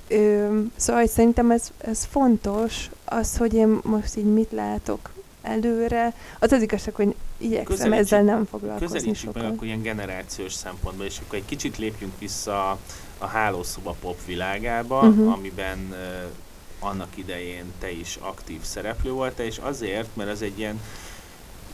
[0.08, 5.10] Ö, szóval hogy szerintem ez, ez fontos, az, hogy én most így mit látok
[5.42, 6.14] előre.
[6.40, 9.42] Az az igazság, hogy igyekszem közelítsük, ezzel nem foglalkozni sokat.
[9.42, 12.78] meg akkor ilyen generációs szempontból, és akkor egy kicsit lépjünk vissza a,
[13.18, 15.32] a hálószoba pop világába, uh-huh.
[15.32, 20.80] amiben uh, annak idején te is aktív szereplő voltál, és azért, mert ez egy ilyen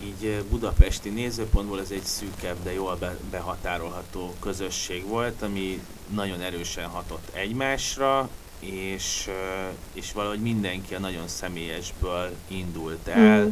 [0.05, 5.81] így budapesti nézőpontból ez egy szűkebb, de jól be, behatárolható közösség volt, ami
[6.13, 9.29] nagyon erősen hatott egymásra, és,
[9.93, 13.49] és valahogy mindenki a nagyon személyesből indult el, mm.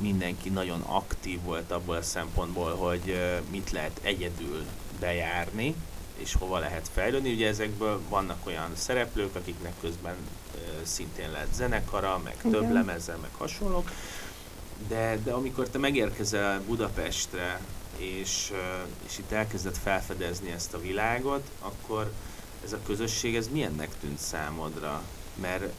[0.00, 3.18] mindenki nagyon aktív volt abból a szempontból, hogy
[3.50, 4.64] mit lehet egyedül
[5.00, 5.74] bejárni,
[6.16, 7.32] és hova lehet fejlődni.
[7.32, 10.14] Ugye ezekből vannak olyan szereplők, akiknek közben
[10.82, 12.50] szintén lehet zenekara, meg Igen.
[12.50, 13.90] több lemeze, meg hasonlók,
[14.88, 17.60] de, de amikor te megérkezel Budapestre,
[17.96, 18.52] és,
[19.06, 22.12] és itt elkezded felfedezni ezt a világot, akkor
[22.64, 25.02] ez a közösség, ez milyennek tűnt számodra?
[25.40, 25.72] Mert,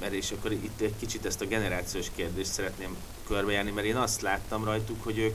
[0.00, 4.20] mert és akkor itt egy kicsit ezt a generációs kérdést szeretném körbejárni, mert én azt
[4.20, 5.34] láttam rajtuk, hogy ők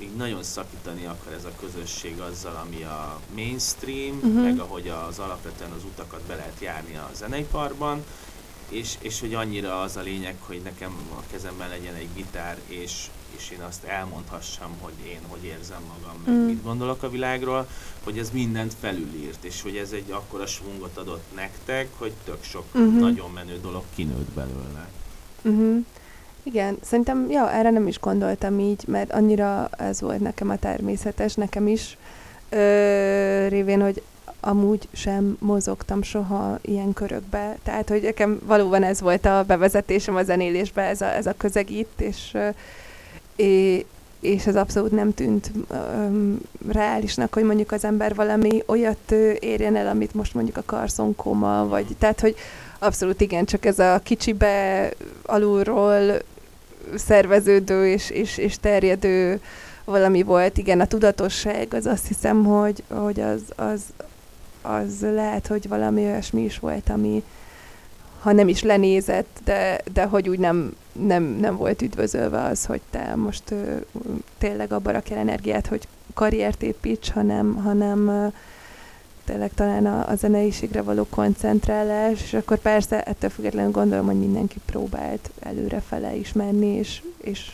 [0.00, 4.42] így nagyon szakítani akar ez a közösség azzal, ami a mainstream, uh-huh.
[4.42, 8.04] meg ahogy az alapvetően az utakat be lehet járni a zeneiparban,
[8.68, 13.06] és, és hogy annyira az a lényeg, hogy nekem a kezemben legyen egy gitár, és,
[13.36, 16.46] és én azt elmondhassam, hogy én hogy érzem magam, meg mm.
[16.46, 17.68] mit gondolok a világról,
[18.04, 22.64] hogy ez mindent felülírt, és hogy ez egy akkora svungot adott nektek, hogy tök sok
[22.74, 23.00] uh-huh.
[23.00, 24.88] nagyon menő dolog kinőtt belőle.
[25.42, 25.84] Uh-huh.
[26.42, 31.34] Igen, szerintem, ja, erre nem is gondoltam így, mert annyira ez volt nekem a természetes,
[31.34, 31.96] nekem is,
[32.48, 34.02] ö, révén, hogy
[34.40, 37.58] amúgy sem mozogtam soha ilyen körökbe.
[37.62, 41.70] Tehát, hogy nekem valóban ez volt a bevezetésem a zenélésbe, ez a, ez a közeg
[41.96, 42.36] és,
[44.20, 49.86] és, ez abszolút nem tűnt um, reálisnak, hogy mondjuk az ember valami olyat érjen el,
[49.86, 52.36] amit most mondjuk a Carson koma, vagy tehát, hogy
[52.78, 54.90] abszolút igen, csak ez a kicsibe
[55.22, 56.22] alulról
[56.94, 59.40] szerveződő és, és, és terjedő
[59.84, 60.58] valami volt.
[60.58, 63.80] Igen, a tudatosság az azt hiszem, hogy, hogy az, az,
[64.68, 67.22] az lehet, hogy valami olyasmi is volt, ami
[68.20, 72.80] ha nem is lenézett, de, de hogy úgy nem, nem, nem volt üdvözölve az, hogy
[72.90, 73.76] te most ö,
[74.38, 78.26] tényleg abba rakjál energiát, hogy karriert építs, hanem, hanem ö,
[79.24, 84.58] tényleg talán a, a zeneiségre való koncentrálás, és akkor persze ettől függetlenül gondolom, hogy mindenki
[84.66, 87.50] próbált előrefele is menni, és, és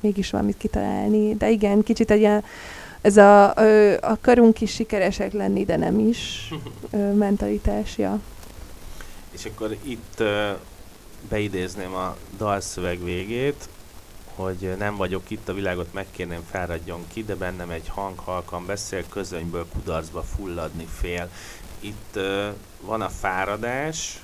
[0.00, 1.34] mégis valamit kitalálni.
[1.34, 2.44] De igen, kicsit egy ilyen
[3.04, 3.54] ez a,
[4.00, 6.50] akarunk is sikeresek lenni, de nem is
[6.90, 8.20] ö, mentalitás, ja.
[9.30, 10.22] És akkor itt
[11.28, 13.68] beidézném a dalszöveg végét,
[14.34, 19.04] hogy nem vagyok itt, a világot megkérném fáradjon ki, de bennem egy hang halkan beszél,
[19.08, 21.30] közönyből kudarcba fulladni fél.
[21.80, 22.48] Itt ö,
[22.80, 24.22] van a fáradás,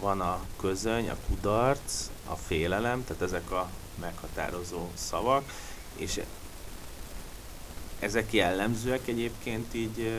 [0.00, 3.68] van a közöny, a kudarc, a félelem, tehát ezek a
[4.00, 5.44] meghatározó szavak,
[5.96, 6.20] és
[7.98, 10.10] ezek jellemzőek egyébként így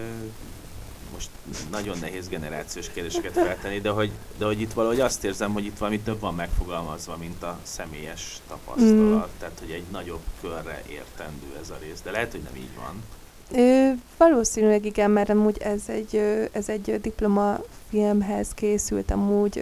[1.13, 1.29] most
[1.71, 5.77] nagyon nehéz generációs kérdéseket feltenni, de hogy, de hogy itt valahogy azt érzem, hogy itt
[5.77, 9.27] valami több van megfogalmazva, mint a személyes tapasztalat.
[9.27, 9.39] Mm.
[9.39, 12.01] Tehát, hogy egy nagyobb körre értendő ez a rész.
[12.03, 13.03] De lehet, hogy nem így van.
[13.51, 16.15] Ö, valószínűleg igen, mert amúgy ez egy,
[16.51, 19.57] ez egy diplomafilmhez készült amúgy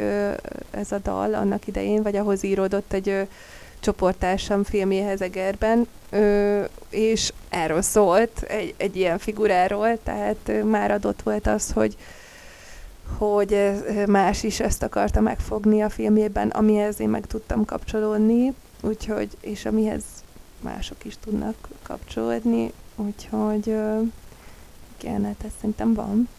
[0.72, 3.28] ez a dal annak idején, vagy ahhoz íródott egy
[3.86, 11.48] csoporttársam filmjéhez Egerben, ö, és erről szólt, egy, egy ilyen figuráról, tehát már adott volt
[11.48, 11.98] az, hogy
[13.18, 13.72] hogy
[14.08, 20.04] más is ezt akarta megfogni a filmjében, amihez én meg tudtam kapcsolódni, úgyhogy, és amihez
[20.62, 23.68] mások is tudnak kapcsolódni, úgyhogy
[25.00, 26.30] igen, hát ez szerintem van.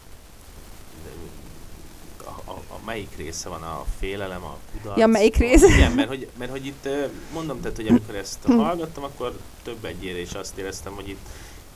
[2.87, 4.97] Melyik része van a félelem, a kudarc?
[4.99, 5.61] Ja, melyik a- rész?
[5.63, 6.87] Igen, mert hogy, mert hogy itt
[7.33, 8.51] mondom, tehát, hogy amikor ezt Hm.
[8.57, 11.25] hallgattam, akkor több egyére is azt éreztem, hogy itt,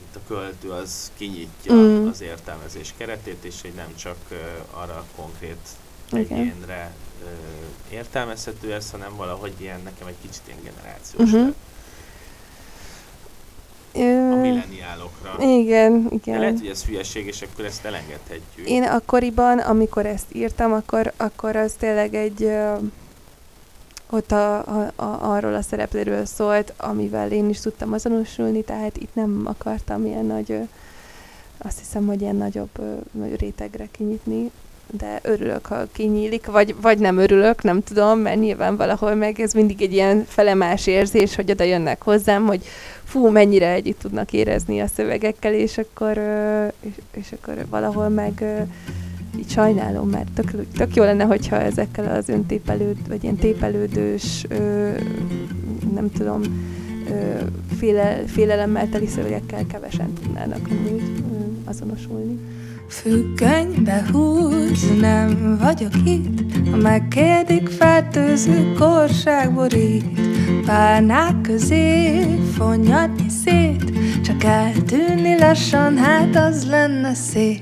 [0.01, 2.07] itt a költő az kinyitja Mm.
[2.07, 4.18] az értelmezés keretét, és hogy nem csak
[4.72, 5.68] arra konkrét
[6.12, 6.93] egyénre
[7.24, 7.28] ö,
[7.93, 11.55] értelmezhető ez, hanem valahogy ilyen, nekem egy kicsit ilyen generációs lett.
[13.93, 15.35] A Ö, milleniálokra.
[15.39, 16.39] igen, De igen.
[16.39, 18.69] lehet, hogy ez hülyeség, és akkor ezt elengedhetjük.
[18.69, 22.73] Én akkoriban, amikor ezt írtam, akkor, akkor az tényleg egy ö,
[24.09, 29.15] ott a, a, a, arról a szereplőről szólt, amivel én is tudtam azonosulni, tehát itt
[29.15, 30.59] nem akartam ilyen nagy, ö,
[31.57, 32.95] azt hiszem, hogy ilyen nagyobb ö,
[33.35, 34.51] rétegre kinyitni,
[34.97, 39.53] de örülök, ha kinyílik, vagy, vagy nem örülök, nem tudom, mert nyilván valahol meg ez
[39.53, 42.63] mindig egy ilyen felemás érzés, hogy oda jönnek hozzám, hogy
[43.03, 46.17] fú, mennyire együtt tudnak érezni a szövegekkel, és akkor,
[46.79, 48.43] és, és akkor valahol meg
[49.37, 54.45] így sajnálom, mert tök, tök jó lenne, hogyha ezekkel az öntépelőd, vagy ilyen tépelődős,
[55.93, 56.41] nem tudom,
[57.77, 61.11] féle, félelemmel teli szövegekkel kevesen tudnának amúgy
[61.65, 62.39] azonosulni.
[62.91, 66.69] Függönybe húz, nem vagyok itt.
[66.71, 70.19] Ha megkérdik, fertőző korság borít.
[70.65, 72.19] Párnák közé
[72.57, 73.91] fonyadni szét.
[74.23, 77.61] Csak eltűnni lassan, hát az lenne szép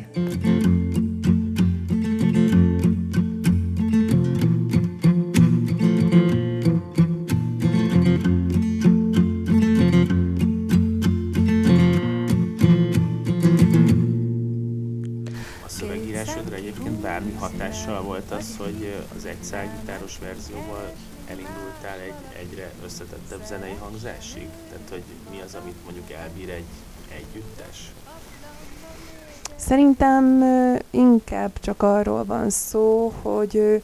[17.90, 20.92] hatással volt az, hogy az egy szágitáros verzióval
[21.28, 24.48] elindultál egy egyre összetettebb zenei hangzásig?
[24.70, 26.64] Tehát, hogy mi az, amit mondjuk elbír egy
[27.10, 27.92] együttes?
[29.56, 30.44] Szerintem
[30.90, 33.82] inkább csak arról van szó, hogy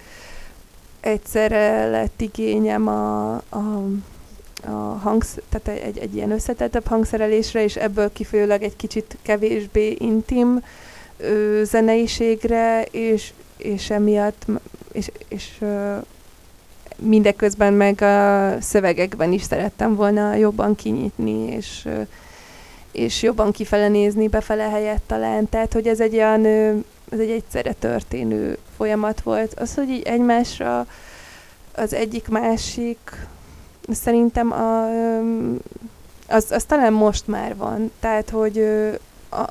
[1.00, 3.84] egyszerre lett igényem a, a,
[4.66, 4.70] a
[5.02, 10.64] hangsz, tehát egy, egy ilyen összetettebb hangszerelésre, és ebből kifolyólag egy kicsit kevésbé intim
[11.18, 14.46] ö, zeneiségre, és, és emiatt,
[14.92, 15.64] és, és
[16.98, 21.88] mindeközben meg a szövegekben is szerettem volna jobban kinyitni, és
[22.96, 25.50] és jobban kifele nézni, befele helyett talán.
[25.50, 26.46] Tehát, hogy ez egy olyan,
[27.12, 29.60] ez egy egyszerre történő folyamat volt.
[29.60, 30.88] Az, hogy így egymásra
[31.76, 33.28] az egyik másik,
[33.90, 34.90] szerintem a,
[36.28, 37.92] az, az talán most már van.
[38.00, 38.70] Tehát, hogy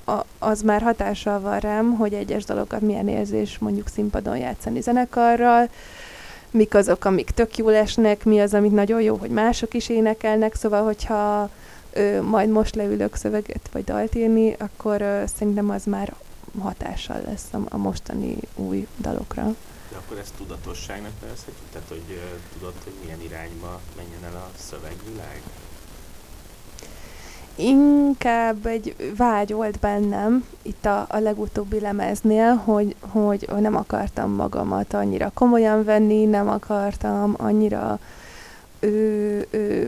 [0.04, 5.68] a, az már hatással van rám, hogy egyes dalokat milyen érzés mondjuk színpadon játszani zenekarral,
[6.50, 10.54] mik azok, amik tök jól esnek, mi az, amit nagyon jó, hogy mások is énekelnek,
[10.54, 11.50] szóval, hogyha
[11.92, 16.14] ö, majd most leülök szöveget vagy dalt írni, akkor ö, szerintem az már
[16.60, 19.54] hatással lesz a, a mostani új dalokra.
[19.90, 21.68] De akkor ezt tudatosságnak nevezhetjük?
[21.72, 25.40] Tehát, hogy ö, tudod, hogy milyen irányba menjen el a szövegvilág?
[27.56, 34.94] Inkább egy vágy volt bennem itt a, a legutóbbi lemeznél, hogy, hogy nem akartam magamat
[34.94, 37.98] annyira komolyan venni, nem akartam annyira
[38.80, 39.84] ö, ö,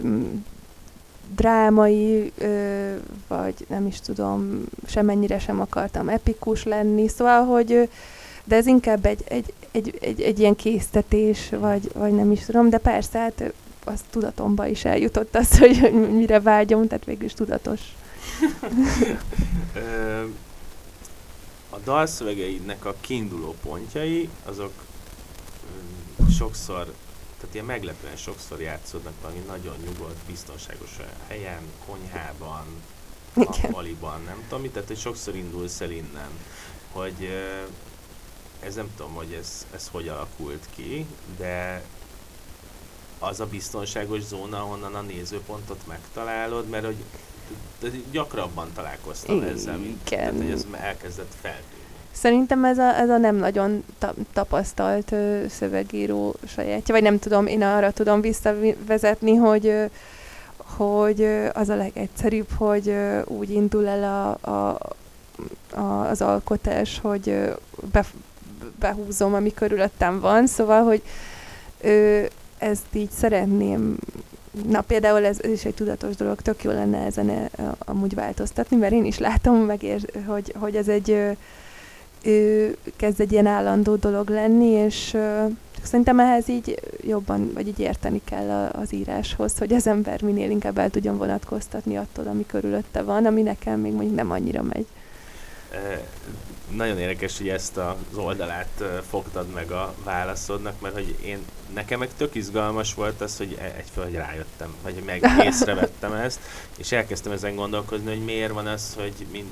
[1.35, 2.95] drámai, ö,
[3.29, 7.89] vagy nem is tudom, semennyire sem akartam epikus lenni, szóval, hogy
[8.45, 12.71] de ez inkább egy, egy, egy, egy, egy ilyen késztetés, vagy, vagy nem is tudom,
[12.71, 13.53] de persze, hát
[13.87, 17.81] az tudatomba is eljutott az, hogy mire vágyom, tehát végül is tudatos.
[21.71, 24.73] A dalszövegeidnek a kiinduló pontjai, azok
[26.31, 26.85] sokszor,
[27.41, 30.97] tehát ilyen meglepően sokszor játszódnak valami nagyon nyugodt, biztonságos
[31.29, 32.65] helyen, konyhában,
[33.35, 36.31] nappaliban, nem tudom mit, tehát hogy sokszor indulsz el innen,
[36.93, 37.29] hogy
[38.61, 41.07] ez nem tudom, hogy ez, ez hogy alakult ki,
[41.37, 41.83] de
[43.19, 46.97] az a biztonságos zóna, ahonnan a nézőpontot megtalálod, mert hogy
[48.11, 51.75] gyakrabban találkoztam ezzel, mint tehát, hogy ez elkezdett feltűnni.
[52.13, 57.47] Szerintem ez a, ez a nem nagyon ta- tapasztalt ö, szövegíró sajátja, vagy nem tudom,
[57.47, 59.85] én arra tudom visszavezetni, hogy ö,
[60.57, 64.79] hogy ö, az a legegyszerűbb, hogy ö, úgy indul el a, a,
[65.71, 67.51] a, az alkotás, hogy ö,
[67.93, 68.05] be,
[68.79, 71.03] behúzom, ami körülöttem van, szóval, hogy
[71.81, 72.25] ö,
[72.59, 73.97] ezt így szeretném
[74.69, 78.77] Na például ez, ez is egy tudatos dolog, tök jó lenne ezen ö, amúgy változtatni,
[78.77, 79.81] mert én is látom, meg
[80.27, 81.31] hogy, hogy ez egy ö,
[82.25, 85.45] ö, kezd egy ilyen állandó dolog lenni, és ö,
[85.83, 90.51] szerintem ehhez így jobban, vagy így érteni kell a, az íráshoz, hogy az ember minél
[90.51, 94.87] inkább el tudjon vonatkoztatni attól, ami körülötte van, ami nekem még mondjuk nem annyira megy.
[96.71, 101.39] Nagyon érdekes, hogy ezt az oldalát fogtad meg a válaszodnak, mert hogy én,
[101.75, 106.41] nekem meg tök izgalmas volt az, hogy e, egyföl, hogy rájöttem, vagy meg észrevettem ezt,
[106.77, 109.51] és elkezdtem ezen gondolkozni, hogy miért van az, hogy mind,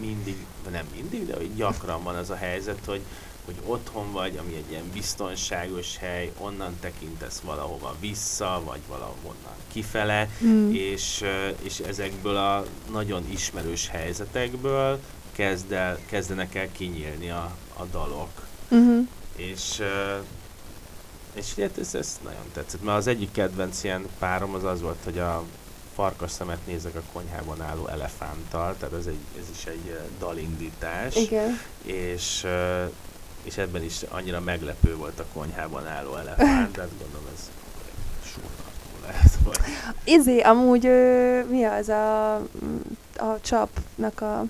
[0.00, 0.36] mindig,
[0.70, 3.00] nem mindig, de hogy gyakran van az a helyzet, hogy,
[3.44, 10.28] hogy otthon vagy, ami egy ilyen biztonságos hely, onnan tekintesz valahova vissza, vagy valahonnan kifele,
[10.44, 10.72] mm.
[10.72, 11.24] és,
[11.62, 15.00] és ezekből a nagyon ismerős helyzetekből
[15.36, 18.46] kezd el, kezdenek el kinyílni a, a dalok.
[18.68, 19.08] Uh-huh.
[19.36, 19.82] És,
[21.34, 24.98] és hát ez, ez nagyon tetszett, mert az egyik kedvenc ilyen párom az az volt,
[25.04, 25.42] hogy a
[25.94, 31.14] farkas szemet nézek a konyhában álló elefánttal, tehát ez, egy, ez is egy dalindítás.
[31.14, 31.60] Igen.
[31.82, 32.46] És,
[33.42, 37.50] és ebben is annyira meglepő volt a konyhában álló elefánt, tehát gondolom ez
[38.24, 39.38] súrtartó lehet.
[39.44, 39.58] Vagy.
[40.04, 40.82] Izé, amúgy
[41.48, 42.34] mi az a,
[43.16, 44.44] a csapnak a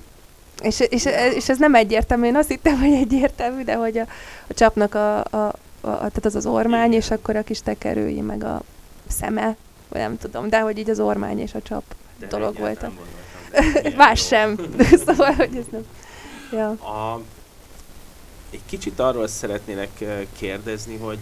[0.63, 1.05] és, és,
[1.35, 4.07] és ez nem egyértelmű, én azt hittem, hogy egyértelmű, de hogy a,
[4.47, 8.45] a csapnak a, a, a, tehát az az ormány, és akkor a kis tekerői, meg
[8.45, 8.63] a
[9.09, 9.57] szeme,
[9.89, 11.83] vagy nem tudom, de hogy így az ormány és a csap
[12.19, 12.87] de dolog volt.
[13.97, 14.57] Más sem.
[15.07, 15.87] szóval, hogy ez nem.
[16.53, 16.69] Ja.
[16.69, 17.23] A,
[18.51, 20.05] egy kicsit arról szeretnének
[20.39, 21.19] kérdezni, hogy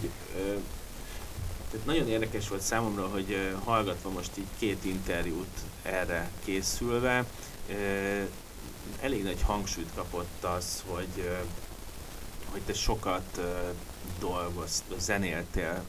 [1.71, 7.25] tehát nagyon érdekes volt számomra, hogy hallgatva most így két interjút erre készülve,
[9.01, 11.29] elég nagy hangsúlyt kapott az, hogy,
[12.51, 13.39] hogy te sokat
[14.19, 15.83] dolgozt, zenéltél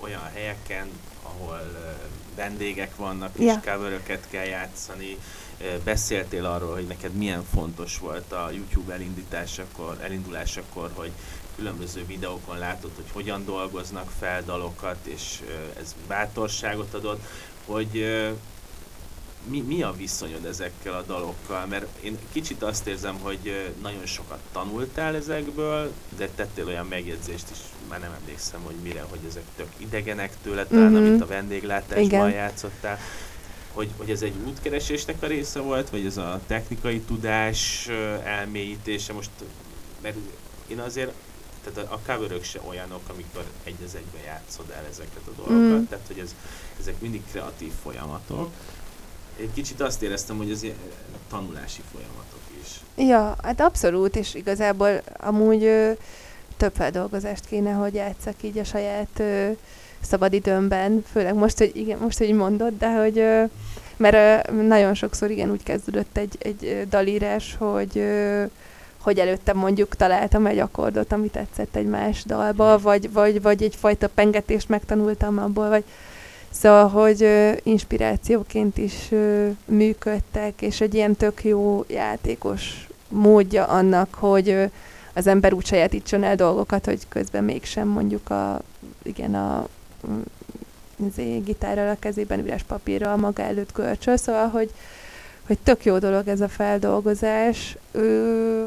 [0.00, 0.88] olyan helyeken,
[1.22, 1.60] ahol
[2.34, 3.62] vendégek vannak, és yeah.
[3.64, 5.18] coveröket kell játszani.
[5.84, 11.10] Beszéltél arról, hogy neked milyen fontos volt a YouTube elindításakor, elindulásakor, hogy
[11.56, 15.42] különböző videókon látod, hogy hogyan dolgoznak fel dalokat, és
[15.80, 17.20] ez bátorságot adott,
[17.64, 18.06] hogy
[19.48, 21.66] mi, mi a viszonyod ezekkel a dalokkal?
[21.66, 27.58] Mert én kicsit azt érzem, hogy nagyon sokat tanultál ezekből, de tettél olyan megjegyzést is,
[27.88, 31.06] már nem emlékszem, hogy mire, hogy ezek tök idegenek tőle, talán mm-hmm.
[31.06, 32.30] amit a vendéglátásban Igen.
[32.30, 32.98] játszottál.
[33.72, 37.88] Hogy, hogy ez egy útkeresésnek a része volt, vagy ez a technikai tudás
[38.24, 39.12] elmélyítése?
[39.12, 39.30] Most,
[40.02, 40.16] mert
[40.66, 41.12] én azért
[41.64, 45.84] tehát a coverök se olyanok, amikor egy az egybe játszod el ezeket a dolgokat, mm.
[45.84, 46.34] tehát hogy ez,
[46.80, 48.50] ezek mindig kreatív folyamatok
[49.40, 50.76] egy kicsit azt éreztem, hogy ez ilyen
[51.30, 52.68] tanulási folyamatok is.
[53.08, 55.90] Ja, hát abszolút, és igazából amúgy ö,
[56.56, 59.50] több feldolgozást kéne, hogy játszak így a saját ö,
[60.00, 63.44] szabadidőmben, főleg most, hogy igen, most, hogy mondod, de hogy ö,
[63.96, 68.44] mert ö, nagyon sokszor igen úgy kezdődött egy, egy dalírás, hogy ö,
[69.06, 74.08] hogy előtte mondjuk találtam egy akkordot, ami tetszett egy más dalba, vagy, vagy, vagy egyfajta
[74.08, 75.84] pengetést megtanultam abból, vagy
[76.60, 84.14] Szóval, hogy ö, inspirációként is ö, működtek, és egy ilyen tök jó játékos módja annak,
[84.14, 84.64] hogy ö,
[85.14, 88.60] az ember úgy sajátítson el dolgokat, hogy közben mégsem mondjuk a,
[89.02, 89.68] igen, a
[91.06, 94.70] azért, gitárral a kezében, üres papírral maga előtt görcsöl, szóval, hogy,
[95.46, 97.76] hogy tök jó dolog ez a feldolgozás.
[97.92, 98.64] Ö,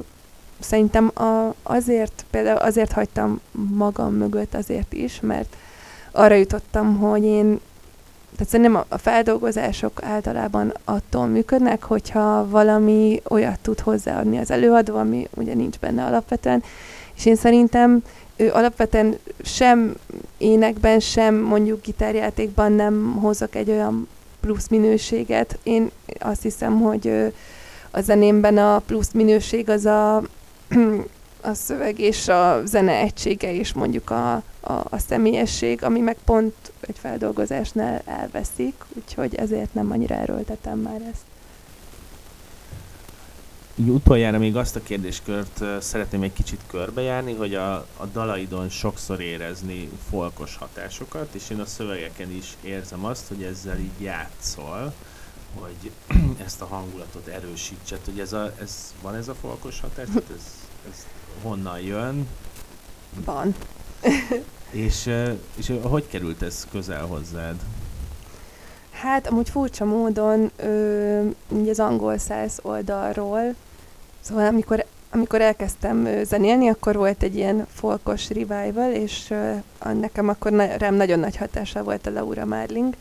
[0.60, 5.56] szerintem a, azért, például azért hagytam magam mögött azért is, mert
[6.12, 7.60] arra jutottam, hogy én
[8.32, 15.28] tehát szerintem a feldolgozások általában attól működnek, hogyha valami olyat tud hozzáadni az előadó, ami
[15.36, 16.64] ugye nincs benne alapvetően,
[17.16, 18.04] és én szerintem
[18.36, 19.96] ő alapvetően sem
[20.38, 24.08] énekben, sem mondjuk gitárjátékban nem hozok egy olyan
[24.40, 25.58] plusz minőséget.
[25.64, 27.34] Én azt hiszem, hogy
[27.92, 30.18] a zenémben a plusz minőség az a,
[31.42, 36.72] a szöveg és a zene egysége és mondjuk a, a, a személyesség, ami meg pont
[36.80, 41.22] egy feldolgozásnál elveszik, úgyhogy ezért nem annyira erőltetem már ezt.
[43.76, 49.22] Így utoljára még azt a kérdéskört szeretném egy kicsit körbejárni, hogy a, a dalaidon sokszor
[49.22, 54.94] érezni folkos hatásokat, és én a szövegeken is érzem azt, hogy ezzel így játszol,
[55.60, 55.92] hogy
[56.46, 60.44] ezt a hangulatot erősítsed, hogy ez, a, ez van ez a folkos hatás, ez,
[60.92, 61.06] ez
[61.42, 62.28] honnan jön?
[63.26, 63.56] Van.
[64.72, 65.10] És,
[65.56, 67.56] és hogy került ez közel hozzád?
[68.92, 73.56] Hát amúgy furcsa módon ö, ugye az angol száz oldalról,
[74.22, 79.54] szóval amikor, amikor elkezdtem zenélni, akkor volt egy ilyen folkos revival, és ö,
[79.94, 82.96] nekem akkor na- rám nagyon nagy hatása volt a Laura Marling,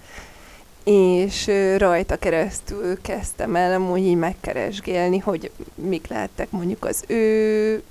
[0.91, 7.83] és rajta keresztül kezdtem el amúgy így megkeresgélni, hogy mik lehettek mondjuk az ő,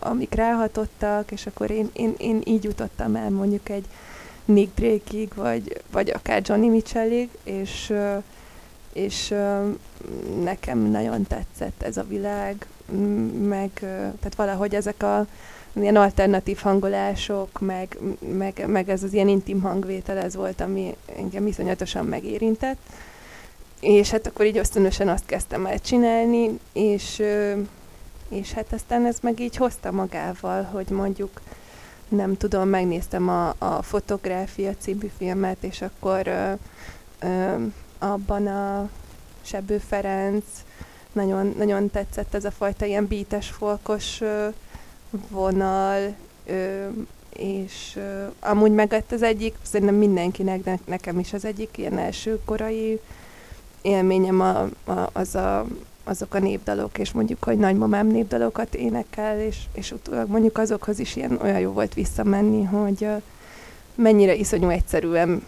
[0.00, 3.84] amik ráhatottak, és akkor én, én, én így jutottam el mondjuk egy
[4.44, 7.92] Nick Drake-ig, vagy, vagy akár Johnny Mitchellig, és,
[8.92, 9.34] és
[10.42, 12.66] nekem nagyon tetszett ez a világ,
[13.48, 15.26] meg tehát valahogy ezek a
[15.82, 17.98] ilyen alternatív hangolások, meg,
[18.36, 22.78] meg, meg ez az ilyen intim hangvétel, ez volt, ami engem iszonyatosan megérintett.
[23.80, 27.22] És hát akkor így ösztönösen azt kezdtem el csinálni, és,
[28.28, 31.40] és hát aztán ez meg így hozta magával, hogy mondjuk
[32.08, 36.52] nem tudom, megnéztem a, a Fotográfia című filmet, és akkor ö,
[37.18, 37.54] ö,
[37.98, 38.88] abban a
[39.42, 40.44] Sebő Ferenc
[41.12, 44.48] nagyon, nagyon tetszett ez a fajta ilyen bítes, folkos ö,
[45.10, 46.14] vonal,
[46.46, 46.86] ö,
[47.32, 51.98] és ö, amúgy meg lett az egyik, szerintem mindenkinek, ne, nekem is az egyik ilyen
[51.98, 53.00] első korai
[53.82, 55.66] élményem a, a, az a,
[56.04, 61.16] azok a népdalok, és mondjuk, hogy nagymamám népdalokat énekel, és, és utólag mondjuk azokhoz is
[61.16, 63.16] ilyen olyan jó volt visszamenni, hogy ö,
[63.94, 65.42] mennyire iszonyú egyszerűen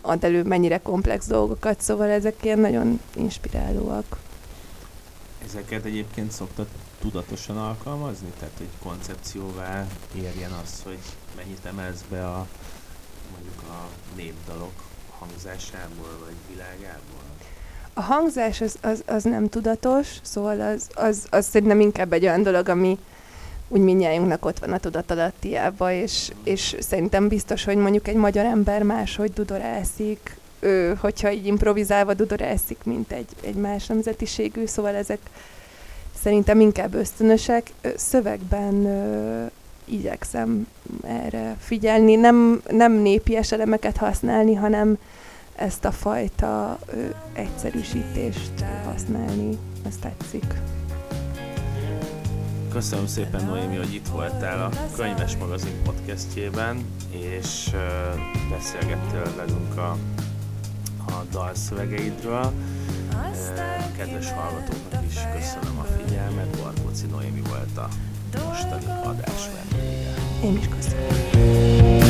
[0.00, 4.18] ad elő mennyire komplex dolgokat, szóval ezek ilyen nagyon inspirálóak.
[5.44, 6.66] Ezeket egyébként szoktad
[7.02, 8.32] tudatosan alkalmazni?
[8.38, 10.98] Tehát, hogy koncepcióvá érjen az, hogy
[11.36, 12.46] mennyit emelsz be a
[13.32, 14.72] mondjuk a népdalok
[15.18, 17.22] hangzásából, vagy világából?
[17.92, 22.42] A hangzás az, az, az nem tudatos, szóval az, az, az szerintem inkább egy olyan
[22.42, 22.98] dolog, ami
[23.68, 28.82] úgy mindnyájunknak ott van a tudatalattiába, és, és szerintem biztos, hogy mondjuk egy magyar ember
[28.82, 35.18] máshogy dudorászik, ő, hogyha így improvizálva dudorászik, mint egy, egy más nemzetiségű, szóval ezek
[36.22, 37.72] szerintem inkább ösztönösek.
[37.96, 39.44] Szövegben ö,
[39.84, 40.66] igyekszem
[41.02, 44.98] erre figyelni, nem, nem népies elemeket használni, hanem
[45.56, 49.58] ezt a fajta ö, egyszerűsítést használni.
[49.88, 50.44] Ez tetszik.
[52.72, 57.70] Köszönöm szépen, Noémi, hogy itt voltál a Könyves Magazin podcastjében, és
[58.50, 59.96] beszélgettél velünk a,
[61.06, 62.52] a dalszövegeidről.
[63.12, 67.88] Ö, Kedves hallgatóknak is köszönöm a figyelmet, Barkóci Noémi volt a
[68.46, 70.14] mostani adás vendége.
[70.42, 72.01] Én is köszönöm.